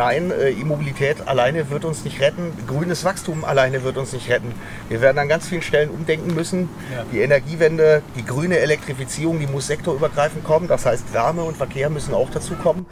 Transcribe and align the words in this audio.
nein, 0.00 0.30
äh, 0.30 0.50
E-Mobilität 0.50 1.28
alleine 1.28 1.68
wird 1.68 1.84
uns 1.84 2.04
nicht 2.04 2.20
retten, 2.20 2.52
grünes 2.66 3.04
Wachstum 3.04 3.44
alleine 3.44 3.84
wird 3.84 3.98
uns 3.98 4.14
nicht 4.14 4.30
retten. 4.30 4.54
Wir 4.88 5.02
werden 5.02 5.18
an 5.18 5.28
ganz 5.28 5.46
vielen 5.46 5.60
Stellen 5.60 5.90
umdenken 5.90 6.34
müssen. 6.34 6.70
Ja. 6.90 7.04
Die 7.12 7.20
Energiewende, 7.20 8.02
die 8.16 8.24
grüne 8.24 8.58
Elektrifizierung, 8.60 9.38
die 9.38 9.46
muss 9.46 9.66
sektorübergreifend 9.66 10.42
kommen. 10.42 10.68
Das 10.68 10.86
heißt, 10.86 11.12
Wärme 11.12 11.42
und 11.42 11.58
Verkehr 11.58 11.90
müssen 11.90 12.14
auch 12.14 12.30
dazu 12.30 12.54
kommen. 12.54 12.86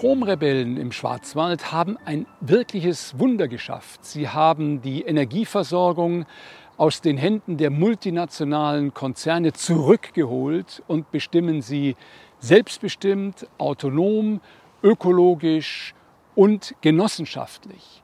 Stromrebellen 0.00 0.78
im 0.78 0.92
Schwarzwald 0.92 1.72
haben 1.72 1.98
ein 2.06 2.24
wirkliches 2.40 3.18
Wunder 3.18 3.48
geschafft. 3.48 4.02
Sie 4.02 4.30
haben 4.30 4.80
die 4.80 5.02
Energieversorgung 5.02 6.24
aus 6.78 7.02
den 7.02 7.18
Händen 7.18 7.58
der 7.58 7.68
multinationalen 7.68 8.94
Konzerne 8.94 9.52
zurückgeholt 9.52 10.82
und 10.86 11.10
bestimmen 11.10 11.60
sie 11.60 11.96
selbstbestimmt, 12.38 13.46
autonom, 13.58 14.40
ökologisch 14.82 15.94
und 16.34 16.74
genossenschaftlich. 16.80 18.02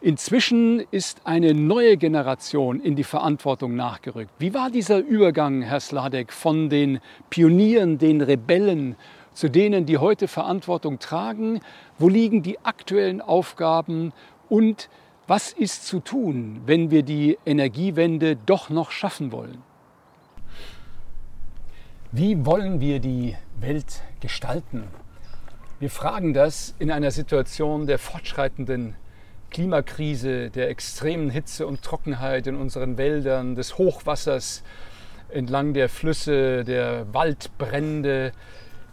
Inzwischen 0.00 0.84
ist 0.92 1.22
eine 1.24 1.52
neue 1.52 1.96
Generation 1.96 2.78
in 2.78 2.94
die 2.94 3.02
Verantwortung 3.02 3.74
nachgerückt. 3.74 4.30
Wie 4.38 4.54
war 4.54 4.70
dieser 4.70 4.98
Übergang, 4.98 5.62
Herr 5.62 5.80
Sladek, 5.80 6.32
von 6.32 6.68
den 6.68 7.00
Pionieren, 7.28 7.98
den 7.98 8.20
Rebellen 8.20 8.94
zu 9.34 9.50
denen, 9.50 9.84
die 9.84 9.98
heute 9.98 10.28
Verantwortung 10.28 10.98
tragen? 10.98 11.60
Wo 11.98 12.08
liegen 12.08 12.42
die 12.42 12.58
aktuellen 12.64 13.20
Aufgaben 13.20 14.12
und 14.48 14.88
was 15.26 15.52
ist 15.52 15.86
zu 15.86 16.00
tun, 16.00 16.60
wenn 16.66 16.90
wir 16.90 17.02
die 17.02 17.38
Energiewende 17.44 18.36
doch 18.36 18.70
noch 18.70 18.90
schaffen 18.90 19.32
wollen? 19.32 19.62
Wie 22.12 22.46
wollen 22.46 22.80
wir 22.80 23.00
die 23.00 23.34
Welt 23.58 24.02
gestalten? 24.20 24.84
Wir 25.80 25.90
fragen 25.90 26.32
das 26.32 26.74
in 26.78 26.90
einer 26.90 27.10
Situation 27.10 27.86
der 27.86 27.98
fortschreitenden 27.98 28.94
Klimakrise, 29.50 30.50
der 30.50 30.68
extremen 30.68 31.30
Hitze 31.30 31.66
und 31.66 31.82
Trockenheit 31.82 32.46
in 32.46 32.56
unseren 32.56 32.98
Wäldern, 32.98 33.54
des 33.54 33.78
Hochwassers 33.78 34.62
entlang 35.28 35.74
der 35.74 35.88
Flüsse, 35.88 36.64
der 36.64 37.12
Waldbrände, 37.12 38.32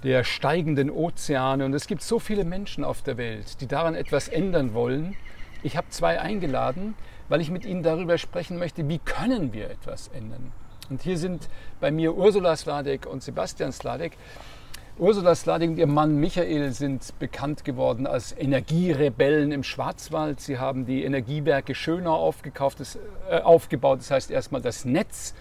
der 0.04 0.24
steigenden 0.24 0.90
Ozeane. 0.90 1.66
Und 1.66 1.74
es 1.74 1.88
gibt 1.88 2.02
so 2.02 2.20
viele 2.20 2.44
Menschen 2.44 2.84
auf 2.84 3.02
der 3.02 3.18
Welt, 3.18 3.62
die 3.62 3.68
daran 3.68 3.96
etwas 3.96 4.28
ändern 4.28 4.74
wollen. 4.74 5.16
Ich 5.64 5.78
habe 5.78 5.88
zwei 5.90 6.20
eingeladen, 6.20 6.96
weil 7.30 7.42
ich 7.42 7.52
mit 7.52 7.66
ihnen 7.66 7.84
darüber 7.84 8.18
sprechen 8.18 8.58
möchte, 8.58 8.88
wie 8.90 9.00
können 9.00 9.54
wir 9.54 9.70
etwas 9.70 10.10
ändern. 10.10 10.52
Und 10.90 11.04
hier 11.04 11.18
sind 11.18 11.48
bei 11.80 11.92
mir 11.92 12.16
Ursula 12.16 12.56
Sladek 12.56 13.06
und 13.06 13.24
Sebastian 13.24 13.72
Sladek. 13.72 14.18
Ursula 14.98 15.36
Sladek 15.36 15.70
und 15.70 15.78
ihr 15.78 15.88
Mann 15.88 16.18
Michael 16.18 16.74
sind 16.74 17.18
bekannt 17.18 17.64
geworden 17.64 18.06
als 18.06 18.36
Energierebellen 18.38 19.52
im 19.52 19.64
Schwarzwald. 19.64 20.42
Sie 20.42 20.60
haben 20.60 20.86
die 20.86 21.04
Energiewerke 21.06 21.76
Schönau 21.76 22.34
das, 22.78 23.00
äh, 23.30 23.40
aufgebaut. 23.40 24.00
Das 24.00 24.12
heißt 24.12 24.32
erstmal 24.32 24.62
das 24.62 24.84
Netz 24.84 25.34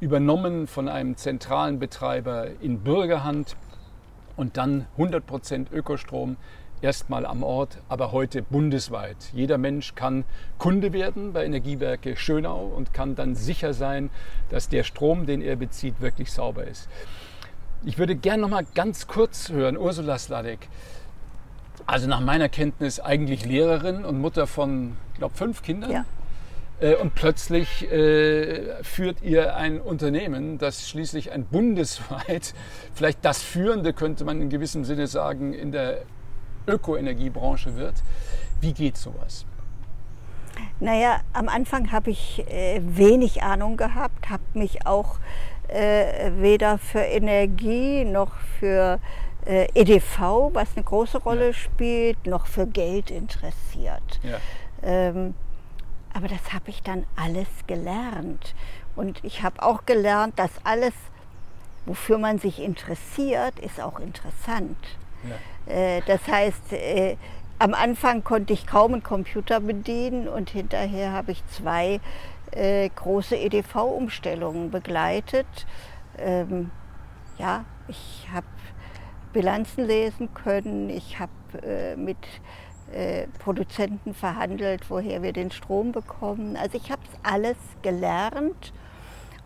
übernommen 0.00 0.66
von 0.66 0.88
einem 0.88 1.16
zentralen 1.16 1.78
Betreiber 1.78 2.46
in 2.60 2.80
Bürgerhand 2.80 3.56
und 4.38 4.56
dann 4.56 4.86
100% 4.96 5.72
Ökostrom 5.72 6.36
erstmal 6.80 7.26
am 7.26 7.42
Ort, 7.42 7.78
aber 7.88 8.12
heute 8.12 8.40
bundesweit. 8.40 9.16
Jeder 9.32 9.58
Mensch 9.58 9.96
kann 9.96 10.24
Kunde 10.58 10.92
werden 10.92 11.32
bei 11.32 11.44
Energiewerke 11.44 12.16
Schönau 12.16 12.66
und 12.66 12.94
kann 12.94 13.16
dann 13.16 13.34
sicher 13.34 13.74
sein, 13.74 14.10
dass 14.48 14.68
der 14.68 14.84
Strom, 14.84 15.26
den 15.26 15.42
er 15.42 15.56
bezieht, 15.56 16.00
wirklich 16.00 16.32
sauber 16.32 16.64
ist. 16.64 16.88
Ich 17.84 17.98
würde 17.98 18.14
gerne 18.14 18.42
noch 18.42 18.48
mal 18.48 18.64
ganz 18.74 19.08
kurz 19.08 19.50
hören, 19.50 19.76
Ursula 19.76 20.18
Sladek. 20.18 20.68
Also 21.86 22.08
nach 22.08 22.20
meiner 22.20 22.48
Kenntnis 22.48 23.00
eigentlich 23.00 23.44
Lehrerin 23.44 24.04
und 24.04 24.20
Mutter 24.20 24.46
von, 24.46 24.96
ich 25.12 25.18
glaube, 25.18 25.36
fünf 25.36 25.62
Kindern. 25.62 25.90
Ja. 25.90 26.04
Äh, 26.80 26.94
und 26.96 27.14
plötzlich 27.14 27.90
äh, 27.90 28.82
führt 28.82 29.22
ihr 29.22 29.56
ein 29.56 29.80
Unternehmen, 29.80 30.58
das 30.58 30.88
schließlich 30.88 31.32
ein 31.32 31.44
bundesweit, 31.44 32.54
vielleicht 32.94 33.24
das 33.24 33.42
führende, 33.42 33.92
könnte 33.92 34.24
man 34.24 34.40
in 34.40 34.48
gewissem 34.48 34.84
Sinne 34.84 35.06
sagen, 35.06 35.52
in 35.52 35.72
der 35.72 36.02
Ökoenergiebranche 36.66 37.76
wird. 37.76 37.94
Wie 38.60 38.72
geht 38.72 38.96
sowas? 38.96 39.46
Naja, 40.80 41.20
am 41.32 41.48
Anfang 41.48 41.92
habe 41.92 42.10
ich 42.10 42.44
äh, 42.48 42.80
wenig 42.82 43.42
Ahnung 43.42 43.76
gehabt, 43.76 44.28
habe 44.28 44.42
mich 44.54 44.86
auch 44.86 45.18
äh, 45.68 46.32
weder 46.36 46.78
für 46.78 47.00
Energie 47.00 48.04
noch 48.04 48.32
für 48.58 48.98
äh, 49.46 49.68
EDV, 49.74 50.50
was 50.52 50.68
eine 50.74 50.84
große 50.84 51.18
Rolle 51.18 51.48
ja. 51.48 51.52
spielt, 51.52 52.26
noch 52.26 52.46
für 52.46 52.66
Geld 52.66 53.10
interessiert. 53.10 54.20
Ja. 54.22 54.38
Ähm, 54.82 55.34
aber 56.14 56.28
das 56.28 56.52
habe 56.52 56.70
ich 56.70 56.82
dann 56.82 57.04
alles 57.16 57.48
gelernt. 57.66 58.54
Und 58.96 59.22
ich 59.24 59.42
habe 59.42 59.62
auch 59.62 59.86
gelernt, 59.86 60.38
dass 60.38 60.50
alles, 60.64 60.94
wofür 61.86 62.18
man 62.18 62.38
sich 62.38 62.60
interessiert, 62.60 63.58
ist 63.60 63.80
auch 63.80 64.00
interessant. 64.00 64.76
Ja. 65.24 65.72
Äh, 65.72 66.02
das 66.06 66.26
heißt, 66.26 66.72
äh, 66.72 67.16
am 67.58 67.74
Anfang 67.74 68.24
konnte 68.24 68.52
ich 68.52 68.66
kaum 68.66 68.94
einen 68.94 69.02
Computer 69.02 69.60
bedienen 69.60 70.28
und 70.28 70.50
hinterher 70.50 71.12
habe 71.12 71.32
ich 71.32 71.46
zwei 71.46 72.00
äh, 72.52 72.88
große 72.88 73.36
EDV-Umstellungen 73.36 74.70
begleitet. 74.70 75.46
Ähm, 76.18 76.70
ja, 77.38 77.64
ich 77.88 78.28
habe 78.32 78.46
Bilanzen 79.32 79.86
lesen 79.86 80.32
können, 80.34 80.88
ich 80.90 81.18
habe 81.18 81.30
mit 81.96 82.16
äh, 82.92 83.26
Produzenten 83.38 84.14
verhandelt, 84.14 84.88
woher 84.88 85.22
wir 85.22 85.32
den 85.32 85.50
Strom 85.50 85.92
bekommen. 85.92 86.56
Also 86.56 86.78
ich 86.78 86.90
habe 86.90 87.02
es 87.04 87.18
alles 87.22 87.56
gelernt 87.82 88.72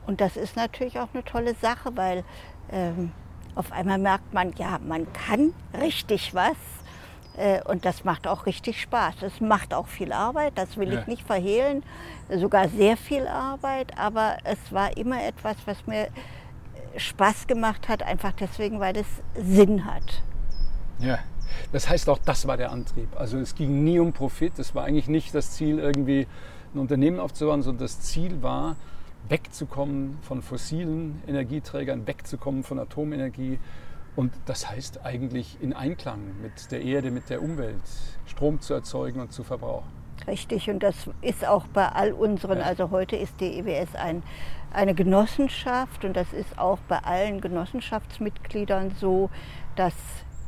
und 0.06 0.20
das 0.20 0.36
ist 0.36 0.56
natürlich 0.56 0.98
auch 0.98 1.08
eine 1.12 1.24
tolle 1.24 1.54
Sache, 1.54 1.96
weil 1.96 2.24
ähm, 2.70 3.12
auf 3.54 3.72
einmal 3.72 3.98
merkt 3.98 4.32
man, 4.32 4.52
ja, 4.54 4.78
man 4.86 5.12
kann 5.12 5.52
richtig 5.80 6.34
was 6.34 6.56
äh, 7.36 7.60
und 7.64 7.84
das 7.84 8.04
macht 8.04 8.26
auch 8.26 8.46
richtig 8.46 8.80
Spaß. 8.80 9.22
Es 9.22 9.40
macht 9.40 9.74
auch 9.74 9.86
viel 9.86 10.12
Arbeit, 10.12 10.52
das 10.56 10.76
will 10.76 10.92
ja. 10.92 11.00
ich 11.00 11.06
nicht 11.06 11.26
verhehlen, 11.26 11.82
sogar 12.28 12.68
sehr 12.68 12.96
viel 12.96 13.26
Arbeit, 13.26 13.98
aber 13.98 14.38
es 14.44 14.58
war 14.70 14.96
immer 14.96 15.22
etwas, 15.22 15.56
was 15.66 15.86
mir 15.86 16.08
Spaß 16.96 17.46
gemacht 17.46 17.88
hat, 17.88 18.02
einfach 18.02 18.32
deswegen, 18.32 18.80
weil 18.80 18.96
es 18.96 19.06
Sinn 19.34 19.84
hat. 19.84 20.22
Ja, 20.98 21.18
das 21.72 21.88
heißt 21.88 22.08
auch, 22.08 22.18
das 22.18 22.46
war 22.46 22.56
der 22.56 22.70
Antrieb. 22.70 23.08
Also 23.16 23.38
es 23.38 23.54
ging 23.54 23.84
nie 23.84 23.98
um 23.98 24.12
Profit. 24.12 24.58
Es 24.58 24.74
war 24.74 24.84
eigentlich 24.84 25.08
nicht 25.08 25.34
das 25.34 25.52
Ziel, 25.52 25.78
irgendwie 25.78 26.26
ein 26.74 26.78
Unternehmen 26.78 27.20
aufzubauen, 27.20 27.62
sondern 27.62 27.84
das 27.84 28.00
Ziel 28.00 28.42
war, 28.42 28.76
wegzukommen 29.28 30.18
von 30.22 30.42
fossilen 30.42 31.22
Energieträgern, 31.26 32.06
wegzukommen 32.06 32.64
von 32.64 32.78
Atomenergie. 32.78 33.58
Und 34.16 34.32
das 34.46 34.68
heißt 34.68 35.04
eigentlich 35.04 35.56
in 35.60 35.72
Einklang 35.72 36.20
mit 36.42 36.70
der 36.70 36.82
Erde, 36.82 37.10
mit 37.10 37.30
der 37.30 37.42
Umwelt, 37.42 37.80
Strom 38.26 38.60
zu 38.60 38.74
erzeugen 38.74 39.20
und 39.20 39.32
zu 39.32 39.42
verbrauchen. 39.42 39.88
Richtig, 40.26 40.70
und 40.70 40.82
das 40.82 41.10
ist 41.20 41.46
auch 41.46 41.66
bei 41.68 41.88
all 41.88 42.12
unseren, 42.12 42.58
ja. 42.58 42.64
also 42.64 42.90
heute 42.90 43.16
ist 43.16 43.40
die 43.40 43.58
EWS 43.58 43.94
ein, 43.96 44.22
eine 44.72 44.94
Genossenschaft 44.94 46.04
und 46.04 46.14
das 46.14 46.32
ist 46.32 46.58
auch 46.58 46.78
bei 46.88 46.98
allen 46.98 47.40
Genossenschaftsmitgliedern 47.40 48.92
so, 49.00 49.30
dass 49.74 49.94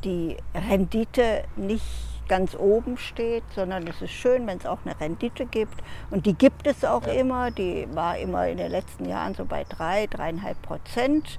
die 0.05 0.37
Rendite 0.53 1.43
nicht 1.55 1.83
ganz 2.27 2.55
oben 2.55 2.97
steht, 2.97 3.43
sondern 3.53 3.85
es 3.87 4.01
ist 4.01 4.11
schön, 4.11 4.47
wenn 4.47 4.57
es 4.57 4.65
auch 4.65 4.79
eine 4.85 4.99
Rendite 4.99 5.45
gibt. 5.45 5.75
Und 6.11 6.25
die 6.25 6.33
gibt 6.33 6.67
es 6.67 6.83
auch 6.83 7.05
ja. 7.05 7.13
immer. 7.13 7.51
Die 7.51 7.87
war 7.93 8.17
immer 8.17 8.47
in 8.47 8.57
den 8.57 8.71
letzten 8.71 9.05
Jahren 9.05 9.35
so 9.35 9.45
bei 9.45 9.63
drei, 9.63 10.07
dreieinhalb 10.07 10.61
Prozent. 10.61 11.37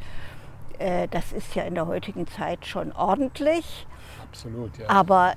Äh, 0.78 1.08
das 1.08 1.32
ist 1.32 1.54
ja 1.54 1.64
in 1.64 1.74
der 1.74 1.86
heutigen 1.86 2.26
Zeit 2.26 2.66
schon 2.66 2.92
ordentlich. 2.92 3.86
Absolut, 4.22 4.78
ja. 4.78 4.88
Aber 4.88 5.34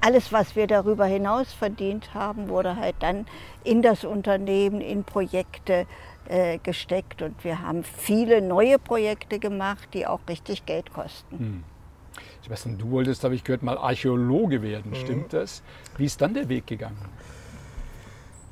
alles, 0.00 0.32
was 0.32 0.56
wir 0.56 0.66
darüber 0.66 1.04
hinaus 1.04 1.52
verdient 1.52 2.14
haben, 2.14 2.48
wurde 2.48 2.76
halt 2.76 2.96
dann 3.00 3.26
in 3.64 3.82
das 3.82 4.04
Unternehmen, 4.04 4.80
in 4.80 5.04
Projekte 5.04 5.86
äh, 6.26 6.58
gesteckt. 6.58 7.22
Und 7.22 7.44
wir 7.44 7.62
haben 7.62 7.84
viele 7.84 8.40
neue 8.40 8.78
Projekte 8.78 9.38
gemacht, 9.38 9.88
die 9.92 10.06
auch 10.06 10.20
richtig 10.28 10.64
Geld 10.66 10.92
kosten. 10.92 11.38
Hm. 11.38 11.64
Sebastian, 12.42 12.78
du 12.78 12.90
wolltest, 12.90 13.24
habe 13.24 13.34
ich 13.34 13.44
gehört, 13.44 13.62
mal 13.62 13.78
Archäologe 13.78 14.62
werden. 14.62 14.92
Mhm. 14.92 14.96
Stimmt 14.96 15.32
das? 15.32 15.62
Wie 15.96 16.06
ist 16.06 16.20
dann 16.20 16.34
der 16.34 16.48
Weg 16.48 16.66
gegangen? 16.66 16.98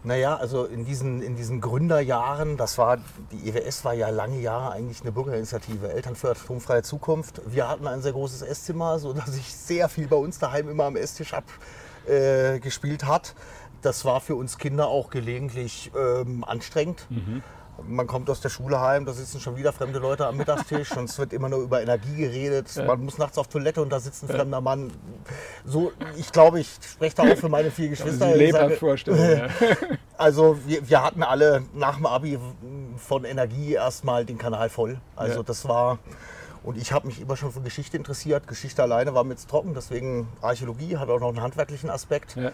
Naja, 0.04 0.36
also 0.36 0.64
in 0.64 0.84
diesen, 0.84 1.22
in 1.22 1.36
diesen 1.36 1.60
Gründerjahren, 1.60 2.56
das 2.56 2.78
war, 2.78 2.98
die 3.32 3.48
EWS 3.48 3.84
war 3.84 3.94
ja 3.94 4.10
lange 4.10 4.40
Jahre 4.40 4.72
eigentlich 4.72 5.02
eine 5.02 5.10
Bürgerinitiative, 5.10 5.92
Eltern 5.92 6.14
für 6.14 6.30
atomfreie 6.30 6.82
Zukunft. 6.82 7.42
Wir 7.46 7.68
hatten 7.68 7.86
ein 7.86 8.00
sehr 8.00 8.12
großes 8.12 8.42
Esszimmer, 8.42 8.98
sodass 9.00 9.36
ich 9.36 9.52
sehr 9.52 9.88
viel 9.88 10.06
bei 10.06 10.16
uns 10.16 10.38
daheim 10.38 10.68
immer 10.68 10.84
am 10.84 10.96
Esstisch 10.96 11.34
abgespielt 11.34 13.02
äh, 13.02 13.06
hat. 13.06 13.34
Das 13.82 14.04
war 14.04 14.20
für 14.20 14.36
uns 14.36 14.58
Kinder 14.58 14.86
auch 14.88 15.10
gelegentlich 15.10 15.90
ähm, 15.96 16.44
anstrengend. 16.44 17.06
Mhm. 17.10 17.42
Man 17.86 18.06
kommt 18.06 18.28
aus 18.30 18.40
der 18.40 18.48
Schule 18.48 18.80
heim, 18.80 19.04
da 19.04 19.12
sitzen 19.12 19.40
schon 19.40 19.56
wieder 19.56 19.72
fremde 19.72 19.98
Leute 19.98 20.26
am 20.26 20.36
Mittagstisch 20.36 20.96
und 20.96 21.08
es 21.08 21.18
wird 21.18 21.32
immer 21.32 21.48
nur 21.48 21.60
über 21.60 21.82
Energie 21.82 22.16
geredet. 22.16 22.74
Ja. 22.74 22.84
Man 22.84 23.04
muss 23.04 23.18
nachts 23.18 23.38
auf 23.38 23.48
Toilette 23.48 23.80
und 23.82 23.90
da 23.90 24.00
sitzt 24.00 24.24
ein 24.24 24.28
fremder 24.28 24.60
Mann. 24.60 24.90
So, 25.64 25.92
ich 26.16 26.32
glaube, 26.32 26.60
ich 26.60 26.68
spreche 26.82 27.16
da 27.16 27.22
auch 27.24 27.36
für 27.36 27.48
meine 27.48 27.70
vier 27.70 27.88
Geschwister. 27.90 28.30
Sage, 28.52 28.76
also 30.16 30.58
wir, 30.66 30.88
wir, 30.88 31.02
hatten 31.02 31.22
alle 31.22 31.62
nach 31.74 31.96
dem 31.96 32.06
Abi 32.06 32.38
von 32.96 33.24
Energie 33.24 33.74
erstmal 33.74 34.24
den 34.24 34.38
Kanal 34.38 34.68
voll. 34.68 35.00
Also 35.16 35.38
ja. 35.38 35.42
das 35.42 35.68
war. 35.68 35.98
Und 36.64 36.76
ich 36.76 36.92
habe 36.92 37.06
mich 37.06 37.20
immer 37.20 37.36
schon 37.36 37.52
für 37.52 37.60
Geschichte 37.60 37.96
interessiert. 37.96 38.48
Geschichte 38.48 38.82
alleine 38.82 39.14
war 39.14 39.24
mir 39.24 39.30
jetzt 39.30 39.48
trocken, 39.48 39.74
deswegen 39.74 40.28
Archäologie 40.42 40.96
hat 40.96 41.08
auch 41.08 41.20
noch 41.20 41.28
einen 41.28 41.40
handwerklichen 41.40 41.88
Aspekt. 41.88 42.36
Ja 42.36 42.52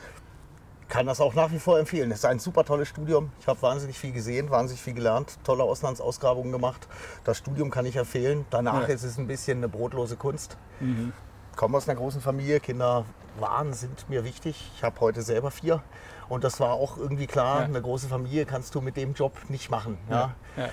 kann 0.89 1.07
das 1.07 1.21
auch 1.21 1.35
nach 1.35 1.51
wie 1.51 1.59
vor 1.59 1.79
empfehlen. 1.79 2.11
Es 2.11 2.19
ist 2.19 2.25
ein 2.25 2.39
super 2.39 2.65
tolles 2.65 2.89
Studium. 2.89 3.33
Ich 3.41 3.47
habe 3.47 3.61
wahnsinnig 3.63 3.99
viel 3.99 4.13
gesehen, 4.13 4.51
wahnsinnig 4.51 4.83
viel 4.83 4.95
gelernt, 4.95 5.39
tolle 5.45 5.65
Auslandsausgrabungen 5.65 6.53
gemacht. 6.53 6.87
Das 7.25 7.39
Studium 7.39 7.71
kann 7.71 7.87
ich 7.87 7.97
empfehlen. 7.97 8.45
Danach 8.51 8.89
ja. 8.89 8.95
ist 8.95 9.03
es 9.03 9.19
ein 9.19 9.27
bisschen 9.27 9.59
eine 9.59 9.69
brotlose 9.69 10.17
Kunst. 10.17 10.57
Mhm. 10.81 11.13
Ich 11.51 11.57
komme 11.57 11.77
aus 11.77 11.89
einer 11.89 11.99
großen 11.99 12.21
Familie, 12.21 12.61
Kinder 12.61 13.05
waren, 13.39 13.73
sind 13.73 14.09
mir 14.09 14.25
wichtig. 14.25 14.71
Ich 14.77 14.83
habe 14.83 15.01
heute 15.01 15.23
selber 15.23 15.51
vier 15.51 15.83
und 16.29 16.45
das 16.45 16.61
war 16.61 16.73
auch 16.73 16.97
irgendwie 16.97 17.27
klar, 17.27 17.61
ja. 17.61 17.65
eine 17.67 17.81
große 17.81 18.09
Familie 18.09 18.47
kannst 18.47 18.75
du 18.75 18.81
mit 18.81 18.97
dem 18.97 19.15
Job 19.15 19.37
nicht 19.49 19.71
machen. 19.71 19.99
Ja. 20.11 20.35
ja. 20.57 20.69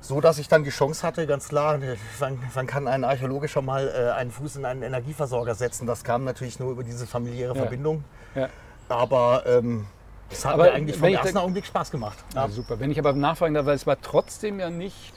So 0.00 0.20
dass 0.20 0.38
ich 0.38 0.48
dann 0.48 0.64
die 0.64 0.70
Chance 0.70 1.06
hatte, 1.06 1.26
ganz 1.26 1.48
klar, 1.48 1.78
wann, 2.18 2.38
wann 2.52 2.66
kann 2.66 2.86
ein 2.86 3.04
Archäologe 3.04 3.48
schon 3.48 3.64
mal 3.64 3.88
äh, 3.88 4.10
einen 4.10 4.30
Fuß 4.30 4.56
in 4.56 4.66
einen 4.66 4.82
Energieversorger 4.82 5.54
setzen? 5.54 5.86
Das 5.86 6.04
kam 6.04 6.24
natürlich 6.24 6.58
nur 6.58 6.72
über 6.72 6.84
diese 6.84 7.06
familiäre 7.06 7.54
Verbindung. 7.54 8.04
Aber 8.88 9.44
ähm, 9.46 9.86
das 10.30 10.44
hat 10.44 10.54
aber 10.54 10.64
mir 10.64 10.72
eigentlich 10.72 10.96
vom 10.96 11.08
ersten 11.08 11.36
Augenblick 11.36 11.66
Spaß 11.66 11.90
gemacht. 11.90 12.18
Ja. 12.34 12.46
Ja, 12.46 12.48
super. 12.50 12.80
Wenn 12.80 12.90
ich 12.90 12.98
aber 12.98 13.12
nachfragen 13.12 13.54
darf, 13.54 13.66
weil 13.66 13.76
es 13.76 13.86
war 13.86 14.00
trotzdem 14.00 14.60
ja 14.60 14.70
nicht 14.70 15.12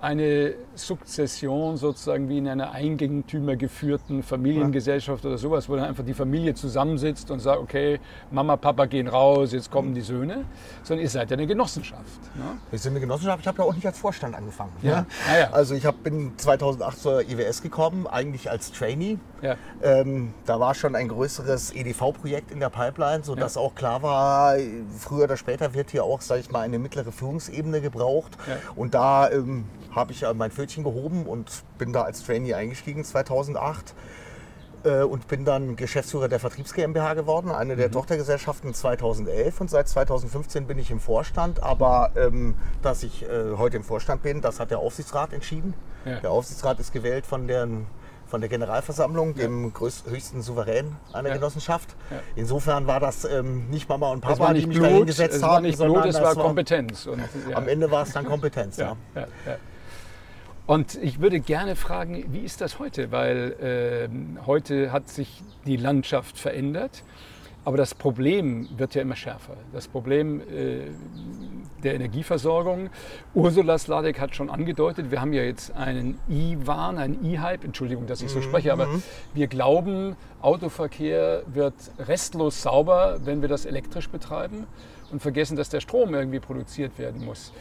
eine 0.00 0.54
Sukzession 0.74 1.76
sozusagen 1.76 2.28
wie 2.28 2.38
in 2.38 2.48
einer 2.48 2.72
eigentümergeführten 2.72 4.22
Familiengesellschaft 4.22 5.24
oder 5.26 5.36
sowas, 5.36 5.68
wo 5.68 5.76
dann 5.76 5.84
einfach 5.84 6.04
die 6.04 6.14
Familie 6.14 6.54
zusammensitzt 6.54 7.30
und 7.30 7.40
sagt, 7.40 7.60
okay, 7.60 8.00
Mama, 8.30 8.56
Papa 8.56 8.86
gehen 8.86 9.08
raus, 9.08 9.52
jetzt 9.52 9.70
kommen 9.70 9.94
die 9.94 10.00
Söhne, 10.00 10.44
sondern 10.82 11.02
ihr 11.04 11.10
seid 11.10 11.30
ja 11.30 11.36
eine 11.36 11.46
Genossenschaft. 11.46 12.20
Ne? 12.34 12.58
Wir 12.70 12.78
sind 12.78 12.92
eine 12.92 13.00
Genossenschaft, 13.00 13.40
ich 13.40 13.46
habe 13.46 13.58
ja 13.58 13.64
auch 13.64 13.74
nicht 13.74 13.86
als 13.86 13.98
Vorstand 13.98 14.34
angefangen. 14.34 14.72
Ja. 14.82 15.02
Ne? 15.02 15.06
Ah, 15.30 15.38
ja. 15.38 15.50
Also 15.50 15.74
ich 15.74 15.84
hab, 15.84 16.02
bin 16.02 16.32
2008 16.36 16.98
zur 16.98 17.20
IWS 17.22 17.60
gekommen, 17.60 18.06
eigentlich 18.06 18.50
als 18.50 18.72
Trainee. 18.72 19.18
Ja. 19.42 19.56
Ähm, 19.82 20.34
da 20.46 20.60
war 20.60 20.74
schon 20.74 20.94
ein 20.94 21.08
größeres 21.08 21.74
EDV-Projekt 21.74 22.50
in 22.50 22.60
der 22.60 22.70
Pipeline, 22.70 23.24
sodass 23.24 23.54
ja. 23.54 23.60
auch 23.60 23.74
klar 23.74 24.02
war, 24.02 24.56
früher 24.98 25.24
oder 25.24 25.36
später 25.36 25.74
wird 25.74 25.90
hier 25.90 26.04
auch, 26.04 26.20
sage 26.20 26.40
ich 26.40 26.50
mal, 26.50 26.60
eine 26.60 26.78
mittlere 26.78 27.12
Führungsebene 27.12 27.80
gebraucht. 27.80 28.36
Und 28.76 28.94
da 28.94 29.30
ähm, 29.30 29.64
habe 29.94 30.12
ich 30.12 30.24
mein 30.34 30.50
Pfötchen 30.50 30.84
gehoben 30.84 31.26
und 31.26 31.50
bin 31.78 31.92
da 31.92 32.02
als 32.02 32.24
Trainee 32.24 32.54
eingestiegen 32.54 33.04
2008 33.04 33.94
äh, 34.84 35.02
und 35.02 35.28
bin 35.28 35.44
dann 35.44 35.76
Geschäftsführer 35.76 36.28
der 36.28 36.40
Vertriebs 36.40 36.72
GmbH 36.72 37.14
geworden, 37.14 37.50
eine 37.50 37.76
der 37.76 37.88
mhm. 37.88 37.92
Tochtergesellschaften 37.92 38.74
2011 38.74 39.60
und 39.60 39.70
seit 39.70 39.88
2015 39.88 40.66
bin 40.66 40.78
ich 40.78 40.90
im 40.90 41.00
Vorstand. 41.00 41.62
Aber 41.62 42.12
ähm, 42.16 42.54
dass 42.82 43.02
ich 43.02 43.22
äh, 43.22 43.56
heute 43.56 43.76
im 43.76 43.84
Vorstand 43.84 44.22
bin, 44.22 44.40
das 44.40 44.60
hat 44.60 44.70
der 44.70 44.78
Aufsichtsrat 44.78 45.32
entschieden. 45.32 45.74
Ja. 46.04 46.20
Der 46.20 46.30
Aufsichtsrat 46.30 46.80
ist 46.80 46.92
gewählt 46.92 47.26
von 47.26 47.46
der, 47.46 47.68
von 48.30 48.40
der 48.40 48.48
Generalversammlung, 48.48 49.34
ja. 49.34 49.42
dem 49.42 49.72
größten, 49.72 50.12
höchsten 50.12 50.42
Souverän 50.42 50.96
einer 51.12 51.28
ja. 51.28 51.34
Genossenschaft. 51.34 51.96
Insofern 52.36 52.86
war 52.86 53.00
das 53.00 53.24
ähm, 53.24 53.68
nicht 53.68 53.88
Mama 53.88 54.10
und 54.12 54.20
Papa, 54.20 54.54
die 54.54 54.66
mich 54.66 54.78
Blut, 54.78 54.90
da 54.90 54.94
hingesetzt 54.94 55.42
haben, 55.42 55.64
nicht 55.64 55.76
sondern 55.76 56.02
Blut, 56.02 56.14
es 56.14 56.22
war 56.22 56.34
Kompetenz. 56.34 57.06
Und, 57.06 57.20
am 57.54 57.68
Ende 57.68 57.90
war 57.90 58.04
es 58.04 58.12
dann 58.12 58.24
Kompetenz. 58.24 58.76
ja. 58.76 58.96
Und 60.66 60.94
ich 61.02 61.20
würde 61.20 61.40
gerne 61.40 61.74
fragen, 61.74 62.26
wie 62.32 62.40
ist 62.44 62.60
das 62.60 62.78
heute? 62.78 63.10
Weil 63.10 64.08
äh, 64.08 64.46
heute 64.46 64.92
hat 64.92 65.08
sich 65.08 65.42
die 65.66 65.76
Landschaft 65.76 66.38
verändert, 66.38 67.02
aber 67.64 67.76
das 67.76 67.94
Problem 67.94 68.68
wird 68.76 68.94
ja 68.94 69.02
immer 69.02 69.16
schärfer. 69.16 69.56
Das 69.72 69.86
Problem 69.86 70.40
äh, 70.40 70.90
der 71.82 71.94
Energieversorgung, 71.94 72.90
Ursula 73.34 73.78
Sladek 73.78 74.20
hat 74.20 74.34
schon 74.34 74.50
angedeutet, 74.50 75.10
wir 75.10 75.20
haben 75.20 75.32
ja 75.32 75.42
jetzt 75.42 75.74
einen 75.76 76.18
E-Wahn, 76.28 76.98
einen 76.98 77.24
E-Hype, 77.24 77.64
Entschuldigung, 77.64 78.06
dass 78.06 78.22
ich 78.22 78.30
so 78.30 78.40
spreche, 78.40 78.72
aber 78.72 78.86
mhm. 78.86 79.02
wir 79.34 79.46
glauben, 79.46 80.16
Autoverkehr 80.40 81.42
wird 81.46 81.74
restlos 81.98 82.62
sauber, 82.62 83.18
wenn 83.24 83.42
wir 83.42 83.48
das 83.48 83.66
elektrisch 83.66 84.08
betreiben 84.08 84.66
und 85.10 85.20
vergessen, 85.20 85.56
dass 85.56 85.68
der 85.68 85.80
Strom 85.80 86.14
irgendwie 86.14 86.40
produziert 86.40 86.98
werden 86.98 87.24
muss. 87.24 87.52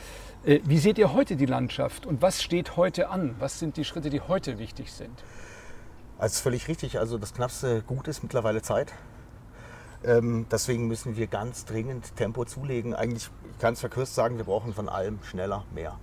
Äh, 0.45 0.60
wie 0.63 0.78
seht 0.78 0.98
ihr 0.98 1.13
heute 1.13 1.36
die 1.36 1.45
Landschaft 1.45 2.06
und 2.06 2.22
was 2.22 2.42
steht 2.42 2.78
heute 2.78 3.10
an? 3.10 3.36
Was 3.40 3.60
sind 3.60 3.75
die 3.78 3.84
Schritte, 3.84 4.10
die 4.10 4.22
heute 4.22 4.60
wichtig 4.60 4.94
sind? 4.94 5.24
Also 6.18 6.42
völlig 6.42 6.68
richtig. 6.68 7.00
Also 7.00 7.18
das 7.18 7.34
knappste 7.34 7.81
Gut 7.81 8.07
ist 8.07 8.24
mittlerweile 8.24 8.62
Zeit. 8.62 8.94
Ähm, 10.04 10.46
deswegen 10.51 10.88
müssen 10.88 11.18
wir 11.18 11.28
ganz 11.28 11.66
dringend 11.66 12.16
Tempo 12.16 12.46
zulegen. 12.46 12.94
Eigentlich, 12.94 13.30
ich 13.51 13.60
kann 13.60 13.74
es 13.74 13.80
verkürzt 13.80 14.16
sagen, 14.16 14.38
wir 14.38 14.46
brauchen 14.46 14.74
von 14.74 14.88
allem 14.88 15.19
schneller 15.24 15.66
mehr. 15.74 15.98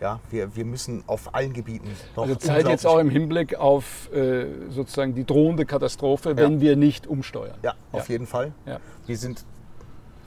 Ja, 0.00 0.18
wir, 0.30 0.56
wir 0.56 0.64
müssen 0.64 1.04
auf 1.06 1.34
allen 1.34 1.52
Gebieten 1.52 1.90
noch 2.16 2.22
Also 2.22 2.34
Zeit 2.36 2.66
jetzt 2.66 2.86
auch 2.86 2.98
im 2.98 3.10
Hinblick 3.10 3.56
auf 3.56 4.10
äh, 4.12 4.46
sozusagen 4.70 5.14
die 5.14 5.26
drohende 5.26 5.66
Katastrophe, 5.66 6.36
wenn 6.36 6.54
ja. 6.54 6.60
wir 6.60 6.76
nicht 6.76 7.06
umsteuern. 7.06 7.58
Ja, 7.62 7.74
auf 7.92 8.08
ja. 8.08 8.12
jeden 8.14 8.26
Fall. 8.26 8.52
Ja. 8.64 8.80
Wir 9.06 9.18
sind 9.18 9.44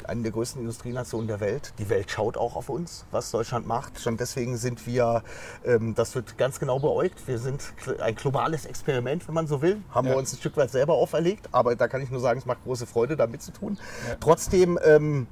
eine 0.09 0.23
der 0.23 0.31
größten 0.31 0.61
Industrienationen 0.61 1.27
der 1.27 1.39
Welt. 1.39 1.73
Die 1.79 1.89
Welt 1.89 2.11
schaut 2.11 2.37
auch 2.37 2.55
auf 2.55 2.69
uns, 2.69 3.05
was 3.11 3.31
Deutschland 3.31 3.67
macht. 3.67 3.99
Schon 3.99 4.17
deswegen 4.17 4.57
sind 4.57 4.85
wir, 4.85 5.23
ähm, 5.65 5.95
das 5.95 6.15
wird 6.15 6.37
ganz 6.37 6.59
genau 6.59 6.79
beäugt. 6.79 7.27
Wir 7.27 7.39
sind 7.39 7.73
ein 7.99 8.15
globales 8.15 8.65
Experiment, 8.65 9.27
wenn 9.27 9.35
man 9.35 9.47
so 9.47 9.61
will. 9.61 9.81
Haben 9.91 10.07
ja. 10.07 10.13
wir 10.13 10.17
uns 10.17 10.33
ein 10.33 10.37
Stück 10.37 10.57
weit 10.57 10.71
selber 10.71 10.93
auferlegt. 10.93 11.49
Aber 11.51 11.75
da 11.75 11.87
kann 11.87 12.01
ich 12.01 12.09
nur 12.09 12.19
sagen, 12.19 12.39
es 12.39 12.45
macht 12.45 12.63
große 12.63 12.85
Freude, 12.85 13.15
da 13.15 13.27
mitzutun. 13.27 13.77
Ja. 14.07 14.15
Trotzdem, 14.19 14.79
ähm, 14.83 15.27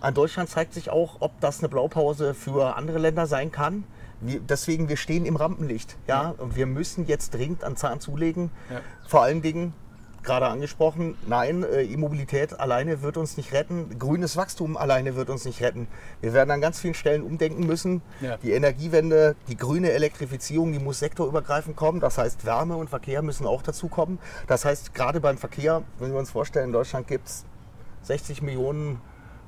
an 0.00 0.14
Deutschland 0.14 0.48
zeigt 0.48 0.74
sich 0.74 0.90
auch, 0.90 1.16
ob 1.20 1.38
das 1.40 1.58
eine 1.58 1.68
Blaupause 1.68 2.34
für 2.34 2.76
andere 2.76 2.98
Länder 2.98 3.26
sein 3.26 3.52
kann. 3.52 3.84
Wir, 4.20 4.40
deswegen, 4.40 4.88
wir 4.88 4.96
stehen 4.96 5.26
im 5.26 5.36
Rampenlicht. 5.36 5.96
Ja? 6.06 6.34
Und 6.38 6.56
wir 6.56 6.66
müssen 6.66 7.06
jetzt 7.06 7.34
dringend 7.34 7.64
an 7.64 7.76
Zahn 7.76 8.00
zulegen. 8.00 8.50
Ja. 8.70 8.80
Vor 9.06 9.22
allen 9.22 9.42
Dingen 9.42 9.74
gerade 10.22 10.46
angesprochen, 10.46 11.16
nein, 11.26 11.62
äh, 11.62 11.82
E-Mobilität 11.82 12.58
alleine 12.60 13.02
wird 13.02 13.16
uns 13.16 13.36
nicht 13.36 13.52
retten, 13.52 13.98
grünes 13.98 14.36
Wachstum 14.36 14.76
alleine 14.76 15.16
wird 15.16 15.30
uns 15.30 15.44
nicht 15.44 15.60
retten. 15.62 15.88
Wir 16.20 16.32
werden 16.32 16.50
an 16.50 16.60
ganz 16.60 16.80
vielen 16.80 16.94
Stellen 16.94 17.22
umdenken 17.22 17.66
müssen. 17.66 18.02
Ja. 18.20 18.36
Die 18.38 18.52
Energiewende, 18.52 19.36
die 19.48 19.56
grüne 19.56 19.92
Elektrifizierung, 19.92 20.72
die 20.72 20.78
muss 20.78 20.98
sektorübergreifend 20.98 21.76
kommen. 21.76 22.00
Das 22.00 22.18
heißt, 22.18 22.44
Wärme 22.44 22.76
und 22.76 22.90
Verkehr 22.90 23.22
müssen 23.22 23.46
auch 23.46 23.62
dazu 23.62 23.88
kommen. 23.88 24.18
Das 24.46 24.64
heißt, 24.64 24.94
gerade 24.94 25.20
beim 25.20 25.38
Verkehr, 25.38 25.82
wenn 25.98 26.12
wir 26.12 26.18
uns 26.18 26.30
vorstellen, 26.30 26.66
in 26.66 26.72
Deutschland 26.72 27.06
gibt 27.06 27.28
es 27.28 27.44
60 28.02 28.42
Millionen 28.42 29.00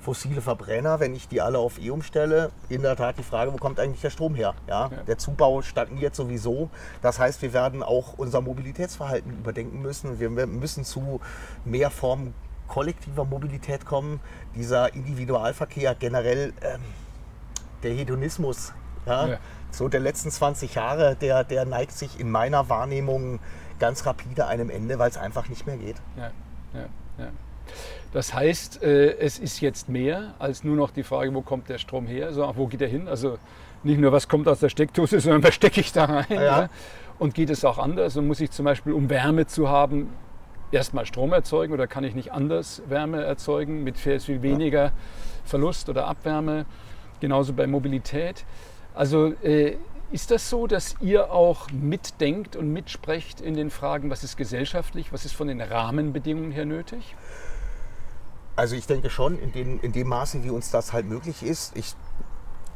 fossile 0.03 0.43
Verbrenner, 0.43 1.01
wenn 1.01 1.15
ich 1.15 1.29
die 1.29 1.41
alle 1.41 1.59
auf 1.59 1.81
E 1.81 1.91
umstelle, 1.91 2.51
in 2.69 2.83
der 2.83 2.97
Tat 2.97 3.19
die 3.19 3.23
Frage, 3.23 3.53
wo 3.53 3.57
kommt 3.57 3.79
eigentlich 3.79 4.01
der 4.01 4.11
Strom 4.11 4.35
her? 4.35 4.55
Ja, 4.67 4.91
ja, 4.91 5.03
Der 5.07 5.17
Zubau 5.17 5.63
stagniert 5.63 6.15
sowieso. 6.15 6.71
Das 7.01 7.19
heißt, 7.19 7.41
wir 7.41 7.53
werden 7.53 7.83
auch 7.83 8.15
unser 8.19 8.41
Mobilitätsverhalten 8.41 9.33
überdenken 9.33 9.81
müssen. 9.81 10.19
Wir 10.19 10.29
müssen 10.29 10.85
zu 10.85 11.21
mehr 11.65 11.91
Formen 11.91 12.35
kollektiver 12.67 13.25
Mobilität 13.25 13.87
kommen. 13.87 14.21
Dieser 14.57 14.93
Individualverkehr 14.95 15.95
generell, 15.95 16.53
ähm, 16.63 16.81
der 17.83 17.93
Hedonismus, 17.93 18.73
ja, 19.07 19.27
ja, 19.27 19.39
so 19.71 19.89
der 19.89 20.01
letzten 20.01 20.31
20 20.31 20.75
Jahre, 20.75 21.17
der, 21.17 21.45
der 21.45 21.65
neigt 21.65 21.93
sich 21.93 22.21
in 22.21 22.31
meiner 22.31 22.69
Wahrnehmung 22.69 23.41
ganz 23.79 24.07
rapide 24.07 24.47
einem 24.47 24.71
Ende, 24.71 24.99
weil 24.99 25.11
es 25.11 25.17
einfach 25.17 25.49
nicht 25.49 25.67
mehr 25.67 25.77
geht. 25.77 25.97
Ja, 26.17 26.31
ja, 26.75 26.87
ja. 27.19 27.29
Das 28.13 28.35
heißt, 28.35 28.83
äh, 28.83 29.17
es 29.19 29.39
ist 29.39 29.61
jetzt 29.61 29.89
mehr 29.89 30.35
als 30.39 30.65
nur 30.65 30.77
noch 30.77 30.91
die 30.91 31.03
Frage, 31.03 31.33
wo 31.35 31.41
kommt 31.41 31.69
der 31.69 31.79
Strom 31.79 32.07
her, 32.07 32.33
sondern 32.33 32.57
wo 32.57 32.67
geht 32.67 32.83
er 32.83 32.89
hin? 32.89 33.09
Also 33.09 33.39
nicht 33.83 33.99
nur, 33.99 34.13
was 34.13 34.29
kommt 34.29 34.49
aus 34.49 34.61
der 34.61 34.69
Steckdose, 34.69 35.21
sondern 35.21 35.43
was 35.43 35.55
stecke 35.55 35.81
ich 35.81 35.93
da 35.93 36.05
rein? 36.05 36.27
Ja. 36.31 36.43
Ja? 36.43 36.69
Und 37.19 37.35
geht 37.35 37.51
es 37.51 37.65
auch 37.65 37.79
anders? 37.79 38.17
Und 38.17 38.27
muss 38.27 38.41
ich 38.41 38.51
zum 38.51 38.65
Beispiel, 38.65 38.93
um 38.93 39.09
Wärme 39.09 39.47
zu 39.47 39.69
haben, 39.69 40.11
erstmal 40.73 41.07
Strom 41.07 41.33
erzeugen 41.33 41.73
oder 41.73 41.87
kann 41.87 42.05
ich 42.05 42.15
nicht 42.15 42.33
anders 42.33 42.83
Wärme 42.89 43.23
erzeugen 43.23 43.85
mit 43.85 43.99
viel, 43.99 44.19
viel 44.21 44.43
weniger. 44.43 44.93
Verlust 45.45 45.89
oder 45.89 46.07
Abwärme? 46.07 46.67
Genauso 47.21 47.53
bei 47.53 47.67
Mobilität. 47.67 48.45
Also 48.95 49.33
äh, 49.43 49.77
ist 50.13 50.31
das 50.31 50.49
so, 50.49 50.67
dass 50.67 50.97
ihr 51.01 51.33
auch 51.33 51.71
mitdenkt 51.71 52.57
und 52.57 52.73
mitsprecht 52.73 53.41
in 53.41 53.55
den 53.55 53.71
Fragen, 53.71 54.11
was 54.11 54.23
ist 54.23 54.37
gesellschaftlich, 54.37 55.13
was 55.13 55.25
ist 55.25 55.35
von 55.35 55.49
den 55.49 55.61
Rahmenbedingungen 55.61 56.53
her 56.53 56.67
nötig? 56.67 57.17
Also 58.55 58.77
ich 58.77 58.87
denke 58.87 59.09
schon, 59.09 59.39
in, 59.39 59.53
den, 59.53 59.81
in 59.81 59.93
dem 59.93 60.09
Maße, 60.09 60.45
wie 60.45 60.51
uns 60.51 60.71
das 60.71 60.93
halt 60.93 61.07
möglich 61.07 61.43
ist. 61.43 61.77
Ich, 61.77 61.95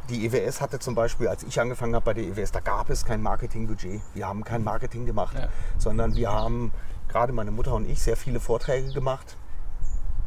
die 0.09 0.27
EWS 0.27 0.61
hatte 0.61 0.79
zum 0.79 0.95
Beispiel, 0.95 1.29
als 1.29 1.43
ich 1.43 1.61
angefangen 1.61 1.95
habe 1.95 2.07
bei 2.07 2.15
der 2.15 2.25
EWS, 2.25 2.53
da 2.53 2.61
gab 2.61 2.89
es 2.89 3.05
kein 3.05 3.23
Marketingbudget. 3.23 4.01
Wir 4.15 4.27
haben 4.27 4.43
kein 4.43 4.65
Marketing 4.65 5.05
gemacht, 5.05 5.37
ja. 5.39 5.49
sondern 5.77 6.17
wir 6.17 6.33
haben, 6.33 6.73
gerade 7.09 7.33
meine 7.33 7.51
Mutter 7.51 7.75
und 7.75 7.89
ich, 7.89 8.01
sehr 8.01 8.17
viele 8.17 8.41
Vorträge 8.41 8.93
gemacht 8.93 9.37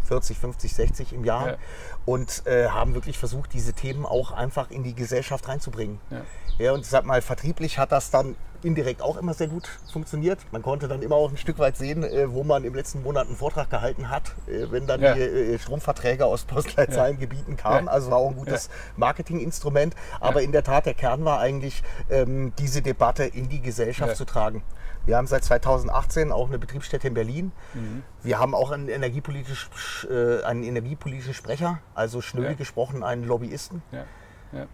40, 0.10 0.38
50, 0.38 0.74
60 0.74 1.14
im 1.14 1.24
Jahr 1.24 1.52
ja. 1.52 1.58
und 2.06 2.46
äh, 2.48 2.68
haben 2.68 2.96
wirklich 2.96 3.18
versucht, 3.18 3.54
diese 3.54 3.74
Themen 3.74 4.06
auch 4.06 4.32
einfach 4.32 4.72
in 4.72 4.84
die 4.84 4.96
Gesellschaft 4.96 5.48
reinzubringen. 5.48 6.00
Ja. 6.10 6.22
ja, 6.58 6.72
und 6.74 6.86
sag 6.86 7.06
mal, 7.06 7.22
vertrieblich 7.22 7.78
hat 7.78 7.92
das 7.92 8.10
dann 8.10 8.36
indirekt 8.64 9.02
auch 9.02 9.18
immer 9.18 9.34
sehr 9.34 9.48
gut 9.48 9.70
funktioniert. 9.92 10.40
Man 10.52 10.62
konnte 10.64 10.88
dann 10.88 11.02
immer 11.02 11.16
auch 11.16 11.30
ein 11.30 11.38
Stück 11.38 11.60
weit 11.60 11.78
sehen, 11.78 12.04
äh, 12.04 12.32
wo 12.32 12.44
man 12.44 12.64
im 12.64 12.74
letzten 12.74 13.04
Monat 13.04 13.28
einen 13.28 13.36
Vortrag 13.36 13.70
gehalten 13.70 14.10
hat, 14.10 14.34
äh, 14.48 14.72
wenn 14.72 14.88
dann 14.88 15.02
ja. 15.02 15.14
die 15.14 15.22
äh, 15.22 15.60
Stromverträge 15.60 16.26
aus 16.26 16.44
Postleitzahlengebieten 16.44 17.56
kamen. 17.56 17.86
Ja. 17.86 17.92
Also 17.92 18.12
war 18.12 18.18
auch 18.18 18.30
ein 18.30 18.36
gutes 18.36 18.70
Marketinginstrument. 18.98 19.96
Aber 20.20 20.42
in 20.42 20.52
der 20.52 20.64
Tat, 20.64 20.88
der 20.88 20.96
Kern 20.96 21.24
war 21.24 21.40
eigentlich, 21.40 21.84
ähm, 22.10 22.52
diese 22.58 22.82
Debatte 22.82 23.24
in 23.26 23.48
die 23.48 23.62
Gesellschaft 23.62 24.16
zu 24.16 24.26
tragen. 24.26 24.64
Wir 25.10 25.18
haben 25.18 25.28
seit 25.28 25.44
2018 25.44 26.32
auch 26.32 26.48
eine 26.48 26.60
Betriebsstätte 26.60 27.08
in 27.08 27.14
Berlin. 27.14 27.52
Mhm. 27.74 28.04
Wir 28.24 28.40
haben 28.40 28.56
auch 28.56 28.72
einen, 28.72 28.88
energiepolitisch, 28.88 30.08
äh, 30.10 30.44
einen 30.44 30.64
energiepolitischen 30.64 31.34
Sprecher, 31.34 31.80
also 31.96 32.22
schnöde 32.22 32.56
gesprochen 32.56 33.04
einen 33.04 33.26
Lobbyisten. 33.26 33.82
Ja. 33.92 34.06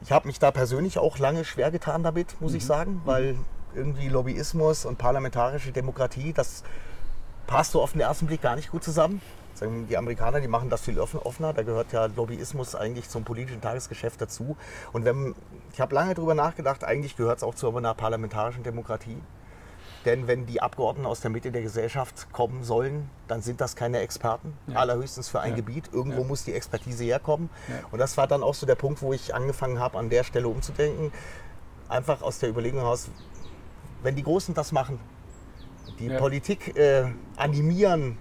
Ich 0.01 0.12
habe 0.12 0.27
mich 0.27 0.39
da 0.39 0.51
persönlich 0.51 1.00
auch 1.00 1.18
lange 1.18 1.44
schwer 1.44 1.70
getan 1.70 2.04
damit, 2.04 2.39
muss 2.39 2.51
mhm. 2.51 2.58
ich 2.58 2.65
sagen, 2.65 3.01
weil 3.06 3.34
mhm 3.34 3.46
irgendwie 3.75 4.08
Lobbyismus 4.08 4.86
und 4.86 4.98
parlamentarische 4.98 5.72
Demokratie, 5.72 6.34
das 6.34 6.63
passt 7.48 7.74
so 7.74 7.82
auf 7.82 7.92
den 7.92 8.01
ersten 8.01 8.25
Blick 8.25 8.42
gar 8.42 8.56
nicht 8.56 8.72
gut 8.72 8.84
zusammen. 8.84 9.22
Die 9.89 9.98
Amerikaner, 9.98 10.42
die 10.42 10.50
machen 10.50 10.70
das 10.70 10.82
viel 10.82 11.00
offener. 11.00 11.54
Da 11.54 11.63
gehört 11.63 11.94
ja 11.94 12.08
Lobbyismus 12.08 12.75
eigentlich 12.75 13.08
zum 13.08 13.24
politischen 13.24 13.62
Tagesgeschäft 13.62 14.20
dazu. 14.20 14.58
Und 14.92 15.06
wenn, 15.06 15.34
ich 15.72 15.80
habe 15.80 15.96
lange 15.96 16.13
darüber 16.13 16.34
nachgedacht, 16.34 16.84
eigentlich 16.84 17.15
gehört 17.15 17.38
es 17.38 17.44
auch 17.44 17.56
zu 17.56 17.75
einer 17.75 17.94
parlamentarischen 17.94 18.63
Demokratie. 18.63 19.18
Denn 20.05 20.27
wenn 20.27 20.45
die 20.45 20.62
Abgeordneten 20.62 21.07
aus 21.07 21.21
der 21.21 21.31
Mitte 21.31 21.51
der 21.51 21.63
Gesellschaft 21.63 22.31
kommen 22.31 22.63
sollen, 22.63 23.09
dann 23.27 23.41
sind 23.41 23.59
das 23.59 23.75
keine 23.75 24.00
Experten, 24.00 24.53
ja. 24.67 24.77
allerhöchstens 24.77 25.29
für 25.29 25.39
ein 25.41 25.51
ja. 25.51 25.55
Gebiet. 25.55 25.89
Irgendwo 25.91 26.21
ja. 26.21 26.27
muss 26.27 26.43
die 26.43 26.53
Expertise 26.53 27.03
herkommen. 27.03 27.50
Und 27.91 28.00
das 28.00 28.15
war 28.15 28.27
dann 28.27 28.43
auch 28.43 28.53
so 28.53 28.67
der 28.67 28.75
Punkt, 28.75 29.01
wo 29.01 29.13
ich 29.13 29.33
angefangen 29.33 29.79
habe, 29.79 29.97
an 29.97 30.09
der 30.09 30.24
Stelle 30.24 30.47
umzudenken. 30.47 31.12
Einfach 31.89 32.21
aus 32.21 32.39
der 32.39 32.50
Überlegung 32.50 32.81
heraus, 32.81 33.09
wenn 34.03 34.15
die 34.15 34.24
Großen 34.24 34.53
das 34.53 34.71
machen, 34.71 35.00
die. 36.00 36.09
Politik 36.09 36.77
äh, 36.77 37.05
animieren, 37.35 38.17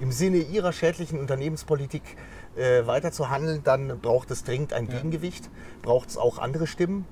im 0.00 0.12
Sinne 0.12 0.38
ihrer 0.38 0.72
schädlichen 0.72 1.18
Unternehmenspolitik 1.18 2.02
äh, 2.56 2.86
weiter 2.86 3.12
zu 3.12 3.30
handeln, 3.30 3.62
dann 3.64 4.00
braucht 4.00 4.30
es 4.30 4.44
dringend 4.44 4.72
ein 4.72 4.88
Gegengewicht, 4.88 5.50
braucht 5.82 6.08
es 6.08 6.16
auch 6.16 6.38
andere 6.38 6.66
Stimmen. 6.66 7.06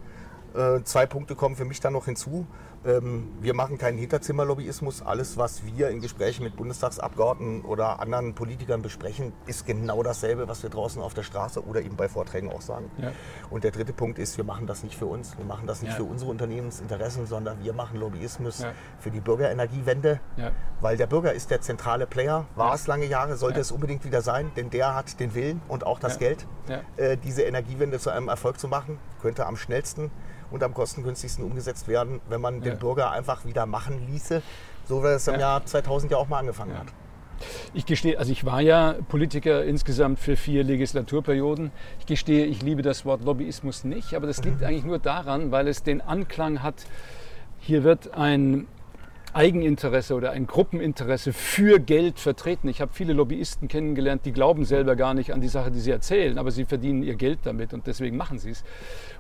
Äh, 0.57 0.83
zwei 0.85 1.07
Punkte 1.07 1.35
kommen 1.35 1.57
für 1.57 1.65
mich 1.65 1.81
dann 1.81 1.93
noch 1.93 2.07
hinzu. 2.07 2.47
Ähm, 2.87 3.29
wir 3.41 3.55
machen 3.55 3.79
keinen 3.79 3.99
Hinterzimmerlobbyismus. 3.99 5.03
Alles, 5.03 5.37
was 5.37 5.67
wir 5.67 5.89
in 5.89 6.01
Gesprächen 6.01 6.45
mit 6.45 6.57
Bundestagsabgeordneten 6.57 7.63
oder 7.63 8.01
anderen 8.01 8.35
Politikern 8.35 8.81
besprechen, 8.81 9.33
ist 9.47 9.67
genau 9.67 10.03
dasselbe, 10.03 10.49
was 10.49 10.63
wir 10.63 10.71
draußen 10.71 11.03
auf 11.03 11.13
der 11.13 11.25
Straße 11.25 11.65
oder 11.67 11.83
eben 11.83 11.97
bei 11.97 12.09
Vorträgen 12.09 12.51
auch 12.51 12.61
sagen. 12.61 12.91
Ja. 12.99 13.13
Und 13.51 13.65
der 13.65 13.73
dritte 13.73 13.93
Punkt 13.93 14.19
ist, 14.19 14.37
wir 14.37 14.45
machen 14.45 14.67
das 14.67 14.83
nicht 14.83 14.97
für 14.97 15.07
uns. 15.07 15.37
Wir 15.37 15.45
machen 15.45 15.67
das 15.67 15.83
nicht 15.83 15.91
ja. 15.91 15.97
für 15.97 16.05
unsere 16.05 16.31
Unternehmensinteressen, 16.31 17.27
sondern 17.27 17.63
wir 17.63 17.73
machen 17.73 17.99
Lobbyismus 17.99 18.61
ja. 18.61 18.73
für 18.99 19.11
die 19.11 19.21
Bürgerenergiewende, 19.21 20.21
weil 20.81 20.97
der 20.97 21.07
Bürger 21.07 21.33
ist 21.33 21.51
der 21.51 21.61
zentrale 21.61 22.07
Player, 22.07 22.47
war 22.55 22.75
es 22.75 22.87
lange 22.87 23.07
Jahre, 23.07 23.37
sollte 23.37 23.61
es 23.61 23.73
unbedingt 23.73 24.05
wieder 24.05 24.23
sein, 24.23 24.53
denn 24.57 24.71
der 24.71 24.95
hat 24.95 25.19
den 25.21 25.35
Willen 25.35 25.61
und 25.69 25.85
auch 25.85 25.99
das 25.99 26.19
Geld, 26.19 26.47
äh, 26.97 27.17
diese 27.17 27.43
Energiewende 27.43 27.99
zu 27.99 28.11
einem 28.11 28.29
Erfolg 28.29 28.59
zu 28.59 28.69
machen, 28.69 28.99
könnte 29.27 29.47
am 29.47 29.57
schnellsten 29.57 30.13
und 30.53 30.63
am 30.63 30.73
kostengünstigsten 30.73 31.45
umgesetzt 31.45 31.89
werden, 31.89 32.21
wenn 32.29 32.41
man 32.41 32.61
den 32.61 32.79
Bürger 32.79 33.11
einfach 33.11 33.45
wieder 33.45 33.67
machen 33.67 34.07
ließe, 34.09 34.41
so 34.85 35.03
wie 35.03 35.09
es 35.09 35.27
im 35.27 35.41
Jahr 35.41 35.67
2000 35.67 36.13
ja 36.13 36.19
auch 36.19 36.29
mal 36.29 36.39
angefangen 36.39 36.79
hat. 36.79 36.87
Ich 37.75 37.87
gestehe, 37.87 38.21
also 38.21 38.31
ich 38.31 38.47
war 38.47 38.61
ja 38.61 38.95
Politiker 39.09 39.65
insgesamt 39.65 40.21
für 40.21 40.37
vier 40.37 40.63
Legislaturperioden. 40.63 41.73
Ich 41.99 42.07
gestehe, 42.07 42.47
ich 42.47 42.63
liebe 42.63 42.83
das 42.83 43.05
Wort 43.05 43.25
Lobbyismus 43.25 43.83
nicht, 43.83 44.15
aber 44.15 44.29
das 44.29 44.45
liegt 44.45 44.61
mhm. 44.61 44.67
eigentlich 44.67 44.85
nur 44.85 45.01
daran, 45.01 45.51
weil 45.51 45.67
es 45.67 45.83
den 45.83 46.01
Anklang 46.01 46.63
hat, 46.63 46.87
hier 47.59 47.83
wird 47.83 48.15
ein 48.15 48.69
Eigeninteresse 49.37 50.15
oder 50.15 50.31
ein 50.31 50.47
Gruppeninteresse 50.47 51.35
für 51.35 51.79
Geld 51.79 52.19
vertreten. 52.19 52.69
Ich 52.69 52.81
habe 52.81 52.93
viele 52.95 53.13
Lobbyisten 53.13 53.69
kennengelernt, 53.69 54.23
die 54.25 54.33
glauben 54.33 54.65
selber 54.65 54.97
gar 54.97 55.13
nicht 55.13 55.35
an 55.35 55.43
die 55.43 55.49
Sache, 55.49 55.71
die 55.71 55.79
sie 55.79 55.91
erzählen, 55.91 56.39
aber 56.39 56.51
sie 56.51 56.65
verdienen 56.65 57.03
ihr 57.03 57.17
Geld 57.17 57.41
damit 57.45 57.75
und 57.75 57.87
deswegen 57.87 58.17
machen 58.17 58.39
sie 58.39 58.51
es. 58.51 58.65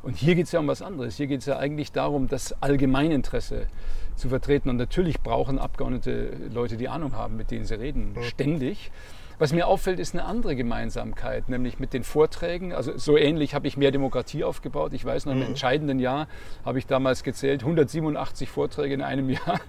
Und 0.03 0.17
hier 0.17 0.35
geht 0.35 0.47
es 0.47 0.53
ja 0.53 0.61
um 0.61 0.69
was 0.69 0.81
anderes. 0.81 1.17
Hier 1.19 1.27
geht 1.27 1.41
es 1.41 1.47
ja 1.47 1.59
eigentlich 1.59 1.93
darum, 1.93 2.29
das 2.29 2.63
Allgemeininteresse 2.63 3.67
zu 4.15 4.31
vertreten. 4.31 4.71
Und 4.71 4.77
natürlich 4.79 5.21
brauchen 5.21 5.59
Abgeordnete 5.59 6.31
Leute, 6.51 6.79
die 6.79 6.89
Ahnung 6.89 7.15
haben, 7.15 7.37
mit 7.37 7.51
denen 7.51 7.67
sie 7.67 7.79
reden, 7.79 8.15
mhm. 8.15 8.23
ständig. 8.23 8.91
Was 9.39 9.53
mir 9.53 9.67
auffällt, 9.67 10.01
ist 10.01 10.15
eine 10.15 10.25
andere 10.25 10.57
Gemeinsamkeit, 10.57 11.51
nämlich 11.51 11.79
mit 11.79 11.93
den 11.93 12.05
Vorträgen. 12.05 12.73
Also 12.73 12.97
so 12.97 13.19
ähnlich 13.19 13.55
habe 13.55 13.69
ich 13.69 13.77
mehr 13.77 13.91
Demokratie 13.91 14.45
aufgebaut. 14.45 14.95
Ich 14.95 15.05
weiß 15.05 15.27
noch, 15.27 15.33
im 15.35 15.41
mhm. 15.41 15.47
entscheidenden 15.49 15.99
Jahr 15.99 16.27
habe 16.65 16.79
ich 16.79 16.87
damals 16.87 17.23
gezählt, 17.23 17.61
187 17.61 18.49
Vorträge 18.49 18.95
in 18.95 19.03
einem 19.03 19.29
Jahr 19.37 19.61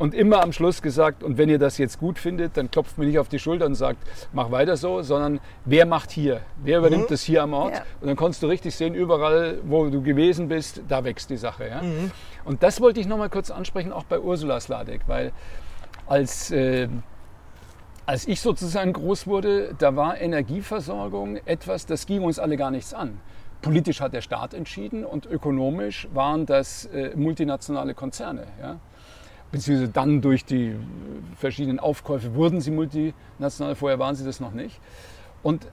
und 0.00 0.14
immer 0.14 0.42
am 0.42 0.50
Schluss 0.54 0.80
gesagt, 0.80 1.22
und 1.22 1.36
wenn 1.36 1.50
ihr 1.50 1.58
das 1.58 1.76
jetzt 1.76 2.00
gut 2.00 2.18
findet, 2.18 2.56
dann 2.56 2.70
klopft 2.70 2.96
mir 2.96 3.04
nicht 3.04 3.18
auf 3.18 3.28
die 3.28 3.38
Schulter 3.38 3.66
und 3.66 3.74
sagt, 3.74 3.98
mach 4.32 4.50
weiter 4.50 4.78
so, 4.78 5.02
sondern 5.02 5.40
wer 5.66 5.84
macht 5.84 6.10
hier? 6.10 6.40
Wer 6.64 6.78
übernimmt 6.78 7.02
mhm. 7.02 7.08
das 7.10 7.20
hier 7.20 7.42
am 7.42 7.52
Ort? 7.52 7.74
Ja. 7.74 7.82
Und 8.00 8.06
dann 8.06 8.16
konntest 8.16 8.42
du 8.42 8.46
richtig 8.46 8.74
sehen, 8.74 8.94
überall, 8.94 9.58
wo 9.62 9.90
du 9.90 10.02
gewesen 10.02 10.48
bist, 10.48 10.80
da 10.88 11.04
wächst 11.04 11.28
die 11.28 11.36
Sache. 11.36 11.68
Ja? 11.68 11.82
Mhm. 11.82 12.10
Und 12.46 12.62
das 12.62 12.80
wollte 12.80 12.98
ich 12.98 13.06
noch 13.06 13.18
mal 13.18 13.28
kurz 13.28 13.50
ansprechen, 13.50 13.92
auch 13.92 14.04
bei 14.04 14.18
Ursula 14.18 14.58
Sladek, 14.58 15.02
weil 15.06 15.32
als, 16.06 16.50
äh, 16.50 16.88
als 18.06 18.26
ich 18.26 18.40
sozusagen 18.40 18.94
groß 18.94 19.26
wurde, 19.26 19.74
da 19.78 19.96
war 19.96 20.18
Energieversorgung 20.18 21.36
etwas, 21.44 21.84
das 21.84 22.06
ging 22.06 22.22
uns 22.22 22.38
alle 22.38 22.56
gar 22.56 22.70
nichts 22.70 22.94
an. 22.94 23.20
Politisch 23.60 24.00
hat 24.00 24.14
der 24.14 24.22
Staat 24.22 24.54
entschieden 24.54 25.04
und 25.04 25.26
ökonomisch 25.26 26.08
waren 26.14 26.46
das 26.46 26.86
äh, 26.86 27.14
multinationale 27.16 27.92
Konzerne. 27.92 28.46
Ja? 28.62 28.78
Beziehungsweise 29.52 29.90
dann 29.90 30.20
durch 30.20 30.44
die 30.44 30.76
verschiedenen 31.36 31.80
Aufkäufe 31.80 32.34
wurden 32.34 32.60
sie 32.60 32.70
multinational, 32.70 33.74
vorher 33.74 33.98
waren 33.98 34.14
sie 34.14 34.24
das 34.24 34.40
noch 34.40 34.52
nicht. 34.52 34.80
Und 35.42 35.66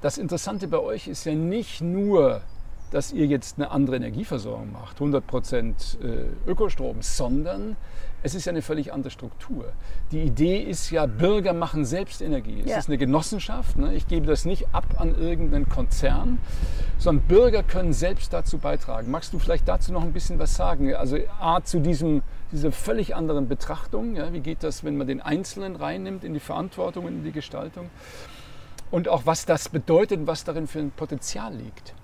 das 0.00 0.18
Interessante 0.18 0.68
bei 0.68 0.78
euch 0.78 1.08
ist 1.08 1.24
ja 1.24 1.34
nicht 1.34 1.80
nur, 1.80 2.42
dass 2.92 3.12
ihr 3.12 3.26
jetzt 3.26 3.58
eine 3.58 3.70
andere 3.70 3.96
Energieversorgung 3.96 4.70
macht, 4.70 4.98
100% 4.98 6.02
äh, 6.02 6.26
Ökostrom, 6.46 7.00
sondern 7.00 7.76
es 8.22 8.34
ist 8.34 8.44
ja 8.44 8.50
eine 8.50 8.62
völlig 8.62 8.92
andere 8.92 9.10
Struktur. 9.10 9.72
Die 10.12 10.22
Idee 10.22 10.58
ist 10.58 10.90
ja, 10.90 11.06
Bürger 11.06 11.54
machen 11.54 11.84
selbst 11.84 12.22
Energie. 12.22 12.60
Es 12.60 12.70
ja. 12.70 12.78
ist 12.78 12.88
eine 12.88 12.98
Genossenschaft. 12.98 13.76
Ne? 13.76 13.94
Ich 13.94 14.06
gebe 14.06 14.26
das 14.26 14.44
nicht 14.44 14.66
ab 14.72 14.84
an 14.98 15.18
irgendeinen 15.18 15.68
Konzern, 15.68 16.38
sondern 16.98 17.26
Bürger 17.26 17.62
können 17.62 17.92
selbst 17.92 18.32
dazu 18.32 18.58
beitragen. 18.58 19.10
Magst 19.10 19.32
du 19.32 19.38
vielleicht 19.38 19.66
dazu 19.66 19.92
noch 19.92 20.02
ein 20.02 20.12
bisschen 20.12 20.38
was 20.38 20.54
sagen? 20.54 20.94
Also 20.94 21.16
A, 21.40 21.62
zu 21.64 21.80
diesem, 21.80 22.22
dieser 22.52 22.70
völlig 22.70 23.16
anderen 23.16 23.48
Betrachtung. 23.48 24.14
Ja? 24.14 24.32
Wie 24.32 24.40
geht 24.40 24.62
das, 24.62 24.84
wenn 24.84 24.96
man 24.96 25.06
den 25.06 25.20
Einzelnen 25.20 25.74
reinnimmt 25.74 26.22
in 26.22 26.34
die 26.34 26.40
Verantwortung, 26.40 27.08
in 27.08 27.24
die 27.24 27.32
Gestaltung? 27.32 27.90
Und 28.92 29.08
auch 29.08 29.22
was 29.24 29.46
das 29.46 29.68
bedeutet 29.70 30.20
und 30.20 30.26
was 30.26 30.44
darin 30.44 30.66
für 30.66 30.78
ein 30.78 30.90
Potenzial 30.90 31.54
liegt. 31.54 31.94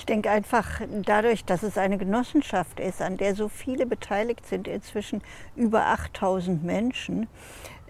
Ich 0.00 0.06
denke 0.06 0.30
einfach 0.30 0.80
dadurch, 1.04 1.44
dass 1.44 1.62
es 1.62 1.76
eine 1.76 1.98
Genossenschaft 1.98 2.80
ist, 2.80 3.02
an 3.02 3.18
der 3.18 3.34
so 3.34 3.50
viele 3.50 3.84
beteiligt 3.84 4.46
sind, 4.46 4.66
inzwischen 4.66 5.20
über 5.56 5.88
8000 5.88 6.64
Menschen, 6.64 7.28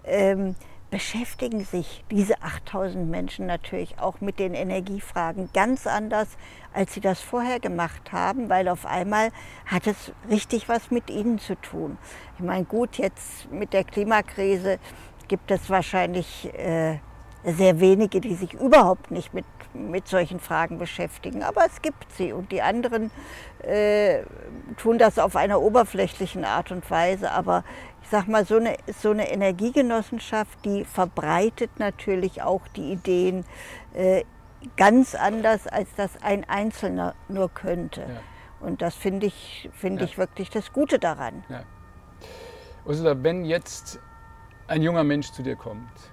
ähm, 0.03 0.55
beschäftigen 0.89 1.63
sich 1.63 2.03
diese 2.11 2.41
8000 2.41 3.09
Menschen 3.09 3.45
natürlich 3.45 3.97
auch 3.97 4.19
mit 4.19 4.39
den 4.39 4.53
Energiefragen 4.53 5.49
ganz 5.53 5.87
anders, 5.87 6.27
als 6.73 6.93
sie 6.93 6.99
das 6.99 7.21
vorher 7.21 7.61
gemacht 7.61 8.11
haben, 8.11 8.49
weil 8.49 8.67
auf 8.67 8.85
einmal 8.85 9.29
hat 9.65 9.87
es 9.87 10.11
richtig 10.29 10.67
was 10.67 10.91
mit 10.91 11.09
ihnen 11.09 11.39
zu 11.39 11.55
tun. 11.55 11.97
Ich 12.37 12.43
meine, 12.43 12.65
gut, 12.65 12.97
jetzt 12.97 13.49
mit 13.53 13.71
der 13.71 13.85
Klimakrise 13.85 14.79
gibt 15.29 15.49
es 15.49 15.69
wahrscheinlich 15.69 16.53
äh, 16.55 16.99
sehr 17.43 17.79
wenige, 17.79 18.21
die 18.21 18.35
sich 18.35 18.53
überhaupt 18.53 19.11
nicht 19.11 19.33
mit 19.33 19.45
mit 19.73 20.07
solchen 20.07 20.39
Fragen 20.39 20.77
beschäftigen. 20.77 21.43
Aber 21.43 21.65
es 21.65 21.81
gibt 21.81 22.11
sie 22.13 22.33
und 22.33 22.51
die 22.51 22.61
anderen 22.61 23.11
äh, 23.63 24.23
tun 24.77 24.97
das 24.97 25.19
auf 25.19 25.35
einer 25.35 25.61
oberflächlichen 25.61 26.45
Art 26.45 26.71
und 26.71 26.89
Weise. 26.89 27.31
Aber 27.31 27.63
ich 28.01 28.09
sag 28.09 28.27
mal, 28.27 28.45
so 28.45 28.57
eine, 28.57 28.75
so 28.99 29.11
eine 29.11 29.31
Energiegenossenschaft, 29.31 30.63
die 30.65 30.85
verbreitet 30.85 31.71
natürlich 31.77 32.41
auch 32.41 32.67
die 32.75 32.91
Ideen 32.91 33.45
äh, 33.93 34.23
ganz 34.77 35.15
anders, 35.15 35.67
als 35.67 35.89
das 35.95 36.11
ein 36.21 36.47
Einzelner 36.47 37.15
nur 37.27 37.49
könnte. 37.49 38.01
Ja. 38.01 38.67
Und 38.67 38.81
das 38.81 38.95
finde 38.95 39.27
ich, 39.27 39.69
find 39.73 39.99
ja. 39.99 40.05
ich 40.05 40.17
wirklich 40.17 40.49
das 40.49 40.71
Gute 40.71 40.99
daran. 40.99 41.43
Ja. 41.49 41.63
Ursula, 42.85 43.15
wenn 43.23 43.45
jetzt 43.45 43.99
ein 44.67 44.81
junger 44.81 45.03
Mensch 45.03 45.31
zu 45.31 45.43
dir 45.43 45.55
kommt 45.55 46.10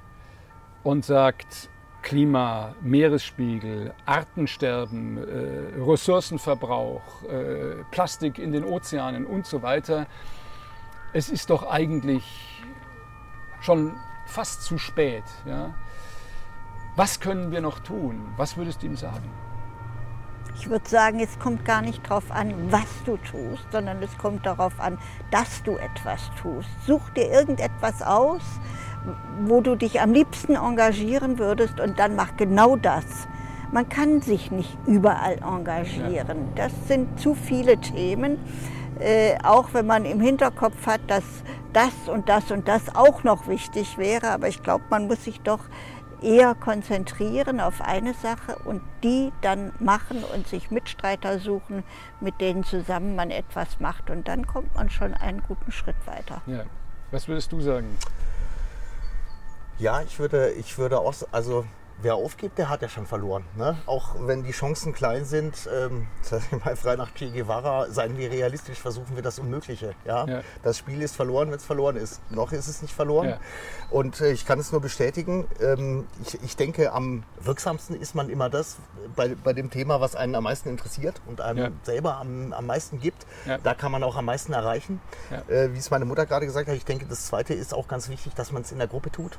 und 0.83 1.05
sagt, 1.05 1.69
Klima, 2.03 2.75
Meeresspiegel, 2.81 3.93
Artensterben, 4.07 5.19
äh, 5.19 5.81
Ressourcenverbrauch, 5.81 7.25
äh, 7.25 7.85
Plastik 7.91 8.39
in 8.39 8.53
den 8.53 8.65
Ozeanen 8.65 9.27
und 9.27 9.47
so 9.47 9.63
weiter. 9.63 10.07
Es 11.13 11.29
ist 11.29 11.51
doch 11.51 11.69
eigentlich 11.69 12.63
schon 13.61 13.95
fast 14.27 14.63
zu 14.63 14.79
spät. 14.79 15.25
Ja? 15.47 15.75
Was 16.97 17.21
können 17.21 17.51
wir 17.51 17.61
noch 17.61 17.81
tun? 17.81 18.33
Was 18.37 18.57
würdest 18.57 18.83
du 18.83 18.87
ihm 18.87 18.97
sagen? 18.97 19.31
Ich 20.61 20.69
würde 20.69 20.89
sagen, 20.89 21.21
es 21.21 21.39
kommt 21.39 21.65
gar 21.65 21.83
nicht 21.83 22.05
darauf 22.09 22.33
an, 22.33 22.73
was 22.73 22.89
du 23.05 23.17
tust, 23.19 23.65
sondern 23.71 24.03
es 24.03 24.19
kommt 24.19 24.45
darauf 24.45 24.81
an, 24.81 24.99
dass 25.31 25.63
du 25.63 25.77
etwas 25.77 26.31
tust. 26.41 26.69
Such 26.85 27.11
dir 27.11 27.31
irgendetwas 27.31 28.03
aus, 28.03 28.43
wo 29.45 29.61
du 29.61 29.77
dich 29.77 30.01
am 30.01 30.13
liebsten 30.13 30.55
engagieren 30.55 31.39
würdest 31.39 31.81
und 31.81 31.99
dann 31.99 32.17
mach 32.17 32.37
genau 32.37 32.77
das. 32.77 33.05
Man 33.71 33.89
kann 33.89 34.23
sich 34.23 34.51
nicht 34.51 34.77
überall 34.87 35.39
engagieren. 35.43 36.49
Das 36.55 36.73
sind 36.87 37.21
zu 37.21 37.35
viele 37.35 37.77
Themen, 37.79 38.39
äh, 38.99 39.37
auch 39.43 39.75
wenn 39.75 39.87
man 39.87 40.05
im 40.05 40.21
Hinterkopf 40.21 40.87
hat, 40.87 41.03
dass 41.07 41.25
das 41.73 42.09
und 42.09 42.29
das 42.29 42.51
und 42.51 42.67
das 42.67 42.95
auch 42.95 43.25
noch 43.25 43.47
wichtig 43.47 43.99
wäre. 43.99 44.31
Aber 44.31 44.49
ich 44.49 44.63
glaube, 44.63 44.85
man 44.89 45.07
muss 45.07 45.25
sich 45.25 45.41
doch 45.43 45.61
eher 46.23 46.55
konzentrieren 46.55 47.61
auf 47.61 47.81
eine 47.81 48.15
Sache 48.15 48.57
und 48.65 48.83
die 49.05 49.33
dann 49.41 49.73
machen 49.79 50.25
und 50.35 50.49
sich 50.49 50.71
Mitstreiter 50.71 51.39
suchen, 51.39 51.85
mit 52.21 52.41
denen 52.41 52.65
zusammen 52.65 53.15
man 53.17 53.31
etwas 53.31 53.81
macht. 53.81 54.11
Und 54.11 54.29
dann 54.29 54.47
kommt 54.47 54.75
man 54.75 54.91
schon 54.91 55.15
einen 55.15 55.43
guten 55.43 55.73
Schritt 55.73 55.97
weiter. 56.07 56.41
Ja. 56.47 56.65
Was 57.11 57.29
würdest 57.29 57.53
du 57.53 57.61
sagen? 57.61 57.97
Ja, 59.79 60.03
ich 60.03 60.19
würde, 60.19 60.51
ich 60.53 60.77
würde 60.79 60.99
auch, 60.99 61.15
also 61.31 61.65
wer 62.03 62.15
aufgibt, 62.15 62.59
der 62.59 62.69
hat 62.69 62.83
ja 62.83 62.89
schon 62.89 63.07
verloren. 63.07 63.45
Ne? 63.57 63.77
Auch 63.87 64.15
wenn 64.21 64.45
die 64.45 64.53
Chancen 64.53 64.93
klein 64.93 65.25
sind, 65.25 65.69
ähm, 65.73 66.07
mal 66.65 66.77
frei 66.77 66.97
nach 66.97 67.13
Che 67.15 67.31
Guevara, 67.31 67.91
seien 67.91 68.17
wir 68.17 68.31
realistisch, 68.31 68.79
versuchen 68.79 69.17
wir 69.17 69.23
das 69.23 69.39
Unmögliche. 69.39 69.95
Ja? 70.05 70.27
ja. 70.27 70.41
Das 70.63 70.79
Spiel 70.79 71.03
ist 71.03 71.17
verloren, 71.17 71.51
wenn 71.51 71.57
es 71.57 71.65
verloren 71.65 71.97
ist. 71.97 72.21
Noch 72.31 72.53
ist 72.53 72.69
es 72.69 72.83
nicht 72.83 72.95
verloren. 72.95 73.31
Ja. 73.31 73.39
Und 73.91 74.21
äh, 74.21 74.31
ich 74.31 74.47
kann 74.47 74.59
es 74.59 74.73
nur 74.73 74.81
bestätigen. 74.81 75.47
Ähm, 75.61 76.07
ich, 76.25 76.43
ich, 76.43 76.57
denke, 76.57 76.93
am 76.93 77.25
wirksamsten 77.41 78.01
ist 78.01 78.15
man 78.15 78.31
immer 78.31 78.49
das 78.49 78.77
bei, 79.17 79.35
bei 79.35 79.53
dem 79.53 79.71
Thema, 79.71 80.01
was 80.01 80.15
einen 80.15 80.35
am 80.35 80.45
meisten 80.45 80.69
interessiert 80.69 81.21
und 81.27 81.41
einem 81.41 81.59
ja. 81.59 81.71
selber 81.83 82.17
am, 82.17 82.53
am 82.53 82.67
meisten 82.67 83.01
gibt. 83.01 83.27
Da 83.63 83.75
kann 83.75 83.91
man 83.93 84.03
auch 84.03 84.17
am 84.17 84.25
meisten 84.25 84.53
erreichen. 84.53 85.01
Äh, 85.49 85.73
wie 85.73 85.79
es 85.79 85.91
meine 85.91 86.05
Mutter 86.05 86.27
gerade 86.27 86.47
gesagt 86.47 86.69
hat, 86.69 86.77
ich 86.77 86.85
denke, 86.85 87.07
das 87.07 87.27
Zweite 87.27 87.55
ist 87.55 87.75
auch 87.75 87.89
ganz 87.89 88.09
wichtig, 88.09 88.35
dass 88.35 88.53
man 88.53 88.63
es 88.63 88.73
in 88.73 88.79
der 88.79 88.89
Gruppe 88.89 89.11
tut. 89.11 89.39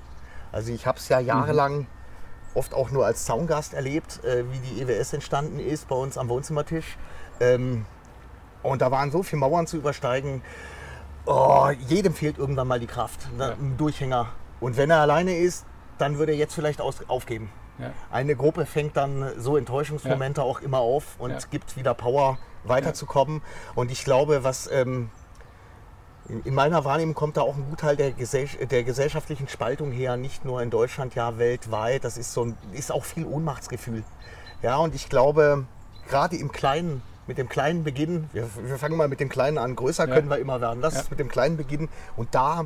Also 0.51 0.71
ich 0.71 0.87
habe 0.87 0.97
es 0.97 1.09
ja 1.09 1.19
jahrelang 1.19 1.79
mhm 1.79 1.87
oft 2.53 2.73
auch 2.73 2.91
nur 2.91 3.05
als 3.05 3.25
Zaungast 3.25 3.73
erlebt, 3.73 4.23
äh, 4.23 4.43
wie 4.51 4.59
die 4.59 4.81
EWS 4.81 5.13
entstanden 5.13 5.59
ist 5.59 5.87
bei 5.87 5.95
uns 5.95 6.17
am 6.17 6.29
Wohnzimmertisch. 6.29 6.97
Ähm, 7.39 7.85
und 8.63 8.81
da 8.81 8.91
waren 8.91 9.11
so 9.11 9.23
viele 9.23 9.39
Mauern 9.39 9.67
zu 9.67 9.77
übersteigen. 9.77 10.41
Oh, 11.25 11.69
jedem 11.87 12.13
fehlt 12.13 12.37
irgendwann 12.37 12.67
mal 12.67 12.79
die 12.79 12.87
Kraft, 12.87 13.31
ne, 13.37 13.49
ja. 13.49 13.53
ein 13.53 13.77
Durchhänger. 13.77 14.27
Und 14.59 14.77
wenn 14.77 14.89
er 14.89 14.99
alleine 14.99 15.37
ist, 15.37 15.65
dann 15.97 16.17
würde 16.17 16.33
er 16.33 16.37
jetzt 16.37 16.53
vielleicht 16.53 16.81
aus, 16.81 16.97
aufgeben. 17.07 17.49
Ja. 17.77 17.91
Eine 18.11 18.35
Gruppe 18.35 18.65
fängt 18.65 18.97
dann 18.97 19.31
so 19.37 19.55
Enttäuschungsmomente 19.55 20.41
ja. 20.41 20.47
auch 20.47 20.59
immer 20.59 20.79
auf 20.79 21.15
und 21.17 21.49
gibt 21.51 21.77
wieder 21.77 21.93
Power, 21.93 22.37
weiterzukommen. 22.65 23.41
Und 23.75 23.89
ich 23.89 24.03
glaube, 24.03 24.43
was 24.43 24.69
ähm, 24.69 25.09
in 26.45 26.53
meiner 26.53 26.85
Wahrnehmung 26.85 27.15
kommt 27.15 27.37
da 27.37 27.41
auch 27.41 27.55
ein 27.55 27.65
Gutteil 27.69 27.95
der, 27.95 28.11
Gesell 28.11 28.47
der, 28.69 28.83
gesellschaftlichen 28.83 29.47
Spaltung 29.47 29.91
her, 29.91 30.15
nicht 30.15 30.45
nur 30.45 30.61
in 30.61 30.69
Deutschland, 30.69 31.15
ja 31.15 31.37
weltweit. 31.37 32.03
Das 32.03 32.17
ist, 32.17 32.33
so 32.33 32.45
ein, 32.45 32.57
ist 32.71 32.91
auch 32.91 33.03
viel 33.03 33.25
Ohnmachtsgefühl. 33.25 34.03
Ja, 34.61 34.77
und 34.77 34.93
ich 34.93 35.09
glaube, 35.09 35.65
gerade 36.07 36.35
im 36.35 36.51
Kleinen, 36.51 37.01
mit 37.27 37.37
dem 37.37 37.49
kleinen 37.49 37.83
Beginn, 37.83 38.29
wir, 38.33 38.47
wir, 38.63 38.77
fangen 38.77 38.97
mal 38.97 39.07
mit 39.07 39.19
dem 39.19 39.29
Kleinen 39.29 39.57
an, 39.57 39.75
größer 39.75 40.07
ja. 40.07 40.13
können 40.13 40.29
wir 40.29 40.37
immer 40.37 40.61
werden. 40.61 40.81
Lass 40.81 40.95
ja. 40.95 41.03
mit 41.09 41.19
dem 41.19 41.29
Kleinen 41.29 41.57
beginnen 41.57 41.89
und 42.15 42.35
da 42.35 42.65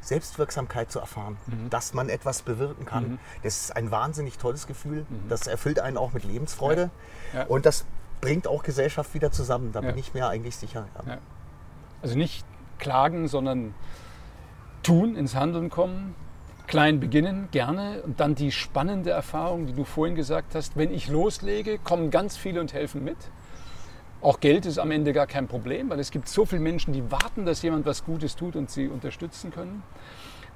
Selbstwirksamkeit 0.00 0.90
zu 0.90 1.00
erfahren, 1.00 1.36
mhm. 1.46 1.70
dass 1.70 1.92
man 1.94 2.08
etwas 2.08 2.42
bewirken 2.42 2.84
kann. 2.84 3.10
Mhm. 3.10 3.18
Das 3.42 3.56
ist 3.56 3.76
ein 3.76 3.90
wahnsinnig 3.90 4.38
tolles 4.38 4.66
Gefühl. 4.66 5.06
Mhm. 5.08 5.28
Das 5.28 5.46
erfüllt 5.46 5.80
einen 5.80 5.96
auch 5.96 6.12
mit 6.12 6.24
Lebensfreude. 6.24 6.90
Ja. 7.34 7.44
Und 7.46 7.66
das 7.66 7.84
bringt 8.20 8.46
auch 8.46 8.62
Gesellschaft 8.62 9.14
wieder 9.14 9.30
zusammen. 9.30 9.72
Da 9.72 9.80
bin 9.80 9.98
ich 9.98 10.14
mir 10.14 10.28
eigentlich 10.28 10.56
sicher. 10.56 10.86
Also 12.02 12.16
nicht 12.16 12.44
klagen, 12.78 13.28
sondern 13.28 13.74
tun, 14.82 15.16
ins 15.16 15.34
Handeln 15.34 15.70
kommen, 15.70 16.14
klein 16.66 17.00
beginnen, 17.00 17.48
gerne 17.50 18.02
und 18.02 18.20
dann 18.20 18.34
die 18.34 18.52
spannende 18.52 19.10
Erfahrung, 19.10 19.66
die 19.66 19.72
du 19.72 19.84
vorhin 19.84 20.16
gesagt 20.16 20.54
hast, 20.54 20.76
wenn 20.76 20.92
ich 20.92 21.08
loslege, 21.08 21.78
kommen 21.78 22.10
ganz 22.10 22.36
viele 22.36 22.60
und 22.60 22.72
helfen 22.72 23.04
mit. 23.04 23.16
Auch 24.22 24.40
Geld 24.40 24.66
ist 24.66 24.78
am 24.78 24.90
Ende 24.90 25.12
gar 25.12 25.26
kein 25.26 25.46
Problem, 25.46 25.90
weil 25.90 26.00
es 26.00 26.10
gibt 26.10 26.28
so 26.28 26.46
viele 26.46 26.62
Menschen, 26.62 26.92
die 26.92 27.10
warten, 27.10 27.44
dass 27.46 27.62
jemand 27.62 27.86
was 27.86 28.04
Gutes 28.04 28.34
tut 28.34 28.56
und 28.56 28.70
sie 28.70 28.88
unterstützen 28.88 29.50
können. 29.50 29.82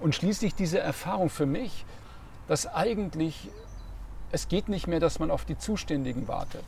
Und 0.00 0.14
schließlich 0.14 0.54
diese 0.54 0.78
Erfahrung 0.78 1.28
für 1.28 1.46
mich, 1.46 1.84
dass 2.48 2.66
eigentlich 2.66 3.50
es 4.32 4.48
geht 4.48 4.68
nicht 4.68 4.86
mehr, 4.86 5.00
dass 5.00 5.18
man 5.18 5.30
auf 5.30 5.44
die 5.44 5.58
Zuständigen 5.58 6.28
wartet. 6.28 6.64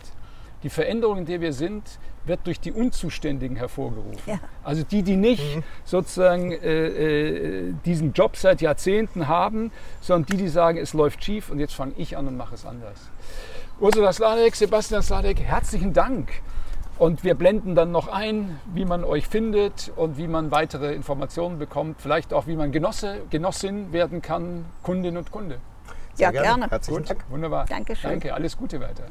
Die 0.62 0.70
Veränderung, 0.70 1.18
in 1.18 1.27
der 1.27 1.40
wir 1.40 1.53
sind, 1.53 1.98
wird 2.25 2.46
durch 2.46 2.61
die 2.61 2.72
Unzuständigen 2.72 3.57
hervorgerufen. 3.57 4.18
Ja. 4.27 4.38
Also 4.62 4.85
die, 4.85 5.03
die 5.03 5.16
nicht 5.16 5.57
mhm. 5.57 5.62
sozusagen 5.85 6.53
äh, 6.53 6.87
äh, 6.87 7.75
diesen 7.85 8.12
Job 8.12 8.37
seit 8.37 8.61
Jahrzehnten 8.61 9.27
haben, 9.27 9.72
sondern 10.01 10.27
die, 10.27 10.37
die 10.37 10.48
sagen, 10.48 10.79
es 10.79 10.92
läuft 10.92 11.25
schief 11.25 11.51
und 11.51 11.59
jetzt 11.59 11.75
fange 11.75 11.94
ich 11.96 12.16
an 12.16 12.29
und 12.29 12.37
mache 12.37 12.55
es 12.55 12.64
anders. 12.64 13.11
Ursula 13.81 14.12
Sladek, 14.12 14.55
Sebastian 14.55 15.03
Sladek, 15.03 15.40
herzlichen 15.40 15.92
Dank. 15.92 16.31
Und 16.98 17.25
wir 17.25 17.35
blenden 17.35 17.75
dann 17.75 17.90
noch 17.90 18.07
ein, 18.07 18.61
wie 18.72 18.85
man 18.85 19.03
euch 19.03 19.27
findet 19.27 19.90
und 19.96 20.18
wie 20.18 20.29
man 20.29 20.53
weitere 20.53 20.94
Informationen 20.94 21.59
bekommt. 21.59 22.01
Vielleicht 22.01 22.33
auch, 22.33 22.46
wie 22.46 22.55
man 22.55 22.70
Genosse, 22.70 23.22
Genossin 23.31 23.92
werden 23.92 24.22
kann, 24.22 24.66
Kundin 24.83 25.16
und 25.16 25.33
Kunde. 25.33 25.59
Sehr 26.14 26.27
ja, 26.27 26.31
gerne. 26.31 26.46
gerne. 26.46 26.70
Herzlichen 26.70 27.05
Dank. 27.05 27.25
Wunderbar. 27.31 27.66
Dankeschön. 27.66 28.11
Danke, 28.11 28.33
alles 28.33 28.57
Gute 28.57 28.81
weiter. 28.81 29.05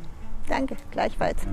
Danke, 0.51 0.75
gleichfalls. 0.91 1.47